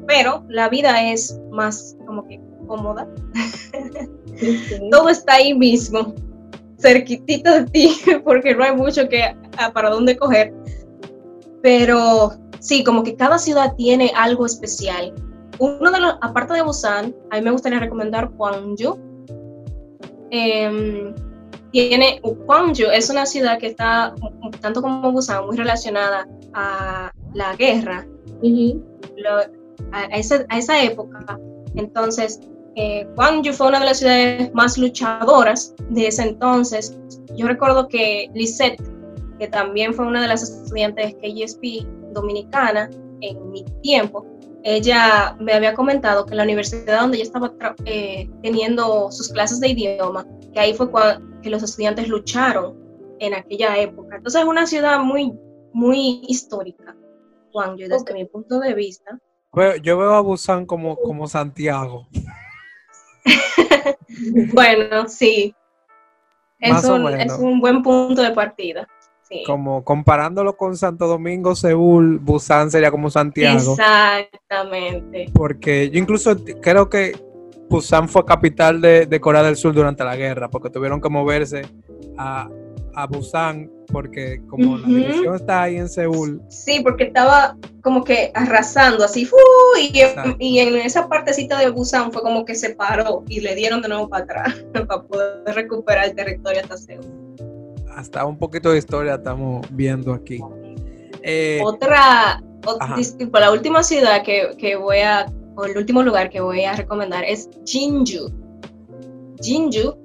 pero 0.06 0.44
la 0.48 0.68
vida 0.68 1.10
es 1.12 1.38
más 1.50 1.96
como 2.06 2.26
que 2.26 2.40
cómoda. 2.66 3.06
Todo 4.90 5.08
está 5.08 5.34
ahí 5.34 5.54
mismo, 5.54 6.14
cerquitito 6.78 7.50
de 7.50 7.64
ti, 7.66 7.96
porque 8.24 8.54
no 8.54 8.64
hay 8.64 8.74
mucho 8.76 9.08
que 9.08 9.22
ah, 9.58 9.72
para 9.72 9.90
dónde 9.90 10.16
coger. 10.16 10.52
Pero 11.62 12.32
sí, 12.58 12.82
como 12.82 13.02
que 13.02 13.16
cada 13.16 13.38
ciudad 13.38 13.74
tiene 13.76 14.12
algo 14.16 14.46
especial. 14.46 15.14
Uno 15.58 15.90
de 15.90 16.00
los, 16.00 16.14
aparte 16.22 16.54
de 16.54 16.62
Busan, 16.62 17.14
a 17.30 17.36
mí 17.36 17.42
me 17.42 17.50
gustaría 17.50 17.78
recomendar 17.78 18.30
Gwangju, 18.30 18.98
eh, 20.32 21.14
tiene 21.72 22.20
Gwangju, 22.22 22.90
es 22.92 23.08
una 23.10 23.26
ciudad 23.26 23.58
que 23.58 23.68
está, 23.68 24.14
tanto 24.60 24.82
como 24.82 25.12
Busan, 25.12 25.46
muy 25.46 25.56
relacionada 25.56 26.26
a 26.54 27.12
la 27.34 27.56
guerra, 27.56 28.06
a, 29.92 30.04
esa, 30.16 30.44
a, 30.48 30.58
esa, 30.58 30.82
época. 30.82 31.38
Entonces, 31.74 32.40
eh, 32.76 33.06
Gwangju 33.14 33.52
fue 33.52 33.68
una 33.68 33.80
de 33.80 33.86
las 33.86 33.98
ciudades 33.98 34.52
más 34.54 34.76
luchadoras 34.78 35.74
de 35.90 36.08
ese 36.08 36.22
entonces. 36.22 36.96
Yo 37.36 37.46
recuerdo 37.46 37.88
que 37.88 38.30
Lisette, 38.34 38.80
que 39.38 39.48
también 39.48 39.94
fue 39.94 40.06
una 40.06 40.22
de 40.22 40.28
las 40.28 40.42
estudiantes 40.42 41.14
KGSP 41.14 41.86
dominicana 42.12 42.90
en 43.20 43.50
mi 43.50 43.64
tiempo, 43.82 44.26
ella 44.64 45.36
me 45.40 45.52
había 45.52 45.74
comentado 45.74 46.24
que 46.24 46.34
la 46.34 46.44
universidad 46.44 47.00
donde 47.00 47.16
ella 47.16 47.24
estaba 47.24 47.52
eh, 47.84 48.30
teniendo 48.42 49.10
sus 49.10 49.28
clases 49.30 49.60
de 49.60 49.68
idioma, 49.68 50.26
que 50.52 50.60
ahí 50.60 50.74
fue 50.74 50.90
cuando 50.90 51.32
que 51.42 51.50
los 51.50 51.62
estudiantes 51.62 52.08
lucharon 52.08 52.78
en 53.18 53.34
aquella 53.34 53.76
época. 53.76 54.16
Entonces 54.16 54.40
es 54.40 54.46
una 54.46 54.66
ciudad 54.66 55.00
muy, 55.00 55.32
muy 55.72 56.22
histórica, 56.28 56.96
Juan, 57.52 57.76
yo 57.76 57.88
desde 57.88 58.14
mi 58.14 58.24
punto 58.24 58.60
de 58.60 58.74
vista. 58.74 59.18
Yo 59.82 59.98
veo 59.98 60.14
a 60.14 60.20
Busan 60.20 60.64
como, 60.64 60.96
como 60.96 61.26
Santiago. 61.26 62.06
bueno, 64.54 65.08
sí. 65.08 65.54
Es 66.58 66.84
un, 66.84 67.08
es 67.08 67.32
un 67.38 67.60
buen 67.60 67.82
punto 67.82 68.22
de 68.22 68.30
partida. 68.30 68.86
Como 69.46 69.84
comparándolo 69.84 70.56
con 70.56 70.76
Santo 70.76 71.06
Domingo, 71.06 71.54
Seúl, 71.54 72.18
Busan 72.18 72.70
sería 72.70 72.90
como 72.90 73.10
Santiago. 73.10 73.72
Exactamente. 73.72 75.26
Porque 75.32 75.90
yo 75.90 75.98
incluso 75.98 76.36
creo 76.60 76.88
que 76.88 77.12
Busan 77.68 78.08
fue 78.08 78.24
capital 78.24 78.80
de, 78.80 79.20
Corea 79.20 79.42
del 79.42 79.56
Sur 79.56 79.74
durante 79.74 80.04
la 80.04 80.16
guerra, 80.16 80.50
porque 80.50 80.68
tuvieron 80.68 81.00
que 81.00 81.08
moverse 81.08 81.62
a, 82.18 82.50
Busan, 83.08 83.70
porque 83.90 84.42
como 84.48 84.76
la 84.76 84.86
división 84.86 85.34
está 85.34 85.62
ahí 85.62 85.76
en 85.76 85.88
Seúl. 85.88 86.42
Sí, 86.50 86.80
porque 86.82 87.04
estaba 87.04 87.56
como 87.82 88.04
que 88.04 88.30
arrasando 88.34 89.04
así, 89.04 89.26
y, 90.38 90.58
en 90.58 90.76
esa 90.76 91.08
partecita 91.08 91.58
de 91.58 91.70
Busan 91.70 92.12
fue 92.12 92.20
como 92.20 92.44
que 92.44 92.54
se 92.54 92.74
paró 92.74 93.24
y 93.26 93.40
le 93.40 93.54
dieron 93.54 93.80
de 93.80 93.88
nuevo 93.88 94.08
para 94.10 94.24
atrás 94.24 94.64
para 94.86 95.02
poder 95.02 95.54
recuperar 95.54 96.04
el 96.04 96.14
territorio 96.14 96.60
hasta 96.60 96.76
Seúl 96.76 97.22
hasta 97.96 98.24
un 98.24 98.38
poquito 98.38 98.70
de 98.70 98.78
historia 98.78 99.14
estamos 99.14 99.66
viendo 99.70 100.12
aquí. 100.12 100.38
Eh, 101.22 101.60
otra, 101.64 102.42
disculpa, 102.96 103.40
la 103.40 103.52
última 103.52 103.82
ciudad 103.82 104.22
que, 104.22 104.76
voy 104.76 104.98
a, 104.98 105.26
o 105.56 105.64
el 105.64 105.76
último 105.76 106.02
lugar 106.02 106.30
que 106.30 106.40
voy 106.40 106.64
a 106.64 106.74
recomendar 106.74 107.24
es 107.24 107.48
Jinju. 107.64 108.28
Jinju, 109.40 109.96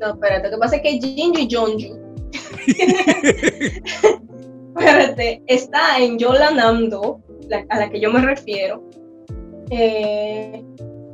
no, 0.00 0.08
espérate, 0.08 0.48
lo 0.48 0.54
que 0.54 0.58
pasa 0.58 0.76
es 0.76 0.82
que 0.82 1.00
Jinju 1.00 1.40
y 1.40 1.48
Jeonju. 1.48 2.02
espérate, 4.76 5.42
está 5.46 5.98
en 5.98 6.18
Yolanamdo, 6.18 7.20
a 7.68 7.78
la 7.78 7.90
que 7.90 8.00
yo 8.00 8.12
me 8.12 8.20
refiero. 8.20 8.82
Eh, 9.70 10.64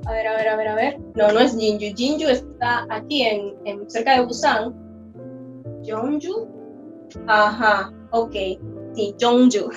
a 0.06 0.12
ver, 0.12 0.26
a 0.26 0.36
ver, 0.36 0.48
a 0.48 0.56
ver, 0.56 0.68
a 0.68 0.74
ver. 0.74 0.98
No, 1.14 1.32
no 1.32 1.40
es 1.40 1.56
Jinju. 1.56 1.94
Jinju 1.94 2.28
está 2.28 2.86
aquí 2.90 3.22
en, 3.22 3.54
en 3.66 3.90
cerca 3.90 4.14
de 4.14 4.26
Busan 4.26 4.87
Jeonju. 5.88 6.46
Ajá, 7.26 7.92
ok. 8.10 8.34
Sí, 8.94 9.14
Jeonju. 9.18 9.70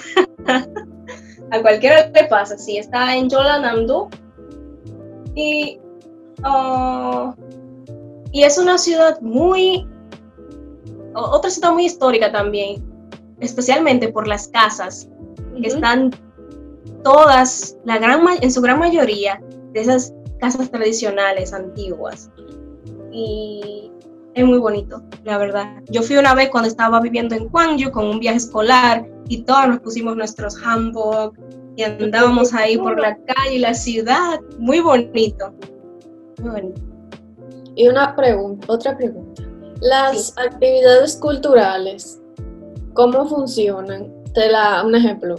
a 1.52 1.62
cualquiera 1.62 2.12
le 2.14 2.24
pasa. 2.26 2.58
Sí, 2.58 2.78
está 2.78 3.16
en 3.16 3.30
Jeollanam-do. 3.30 4.10
Y, 5.36 5.80
uh, 6.44 7.32
y 8.32 8.44
es 8.44 8.58
una 8.58 8.78
ciudad 8.78 9.22
muy. 9.22 9.88
Otra 11.14 11.50
ciudad 11.50 11.72
muy 11.72 11.86
histórica 11.86 12.32
también. 12.32 12.84
Especialmente 13.40 14.10
por 14.10 14.28
las 14.28 14.48
casas. 14.50 15.10
Que 15.62 15.68
están 15.68 16.12
todas, 17.04 17.78
la 17.86 17.98
gran, 17.98 18.22
en 18.42 18.52
su 18.52 18.62
gran 18.62 18.80
mayoría, 18.80 19.42
de 19.74 19.82
esas 19.82 20.14
casas 20.40 20.70
tradicionales 20.72 21.54
antiguas. 21.54 22.30
Y 23.12 23.91
es 24.34 24.46
muy 24.46 24.60
bonito, 24.60 25.02
la 25.24 25.38
verdad. 25.38 25.66
Yo 25.90 26.02
fui 26.02 26.16
una 26.18 26.34
vez 26.34 26.50
cuando 26.50 26.70
estaba 26.70 27.00
viviendo 27.02 27.36
en 27.36 27.48
Gwangju 27.50 27.92
con 27.92 28.08
un 28.08 28.20
viaje 28.20 28.38
escolar 28.38 29.06
y 29.28 29.44
todos 29.44 29.68
nos 29.68 29.80
pusimos 29.80 30.16
nuestros 30.16 30.56
hanbok 30.64 31.38
y 31.76 31.84
andábamos 31.84 32.54
ahí 32.54 32.78
por 32.78 33.00
la 33.00 33.18
calle 33.18 33.56
y 33.56 33.60
la 33.60 33.74
ciudad. 33.74 34.40
Muy 34.58 34.80
bonito. 34.80 35.54
Muy 36.42 36.52
bonito. 36.52 36.82
Y 37.76 37.88
una 37.88 38.16
pregunta, 38.16 38.68
otra 38.70 38.98
pregunta. 38.98 39.44
Las 39.82 40.38
actividades 40.38 41.18
culturales, 41.18 42.22
¿cómo 42.94 43.26
funcionan? 43.28 44.12
Te 44.34 44.50
la, 44.50 44.84
un 44.86 44.96
ejemplo, 44.96 45.36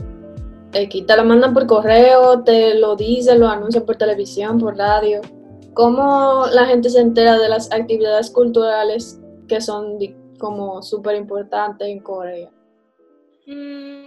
aquí 0.74 1.02
te 1.02 1.16
la 1.16 1.22
mandan 1.22 1.54
por 1.54 1.66
correo, 1.66 2.42
te 2.42 2.74
lo 2.74 2.96
dicen, 2.96 3.40
lo 3.40 3.48
anuncian 3.48 3.84
por 3.84 3.96
televisión, 3.96 4.58
por 4.58 4.76
radio. 4.76 5.20
¿Cómo 5.74 6.44
la 6.52 6.66
gente 6.66 6.90
se 6.90 7.00
entera 7.00 7.38
de 7.38 7.48
las 7.48 7.72
actividades 7.72 8.30
culturales 8.30 9.20
que 9.48 9.60
son 9.60 9.98
como 10.38 10.82
súper 10.82 11.16
importantes 11.16 11.88
en 11.88 12.00
Corea? 12.00 12.50
Mm. 13.46 14.06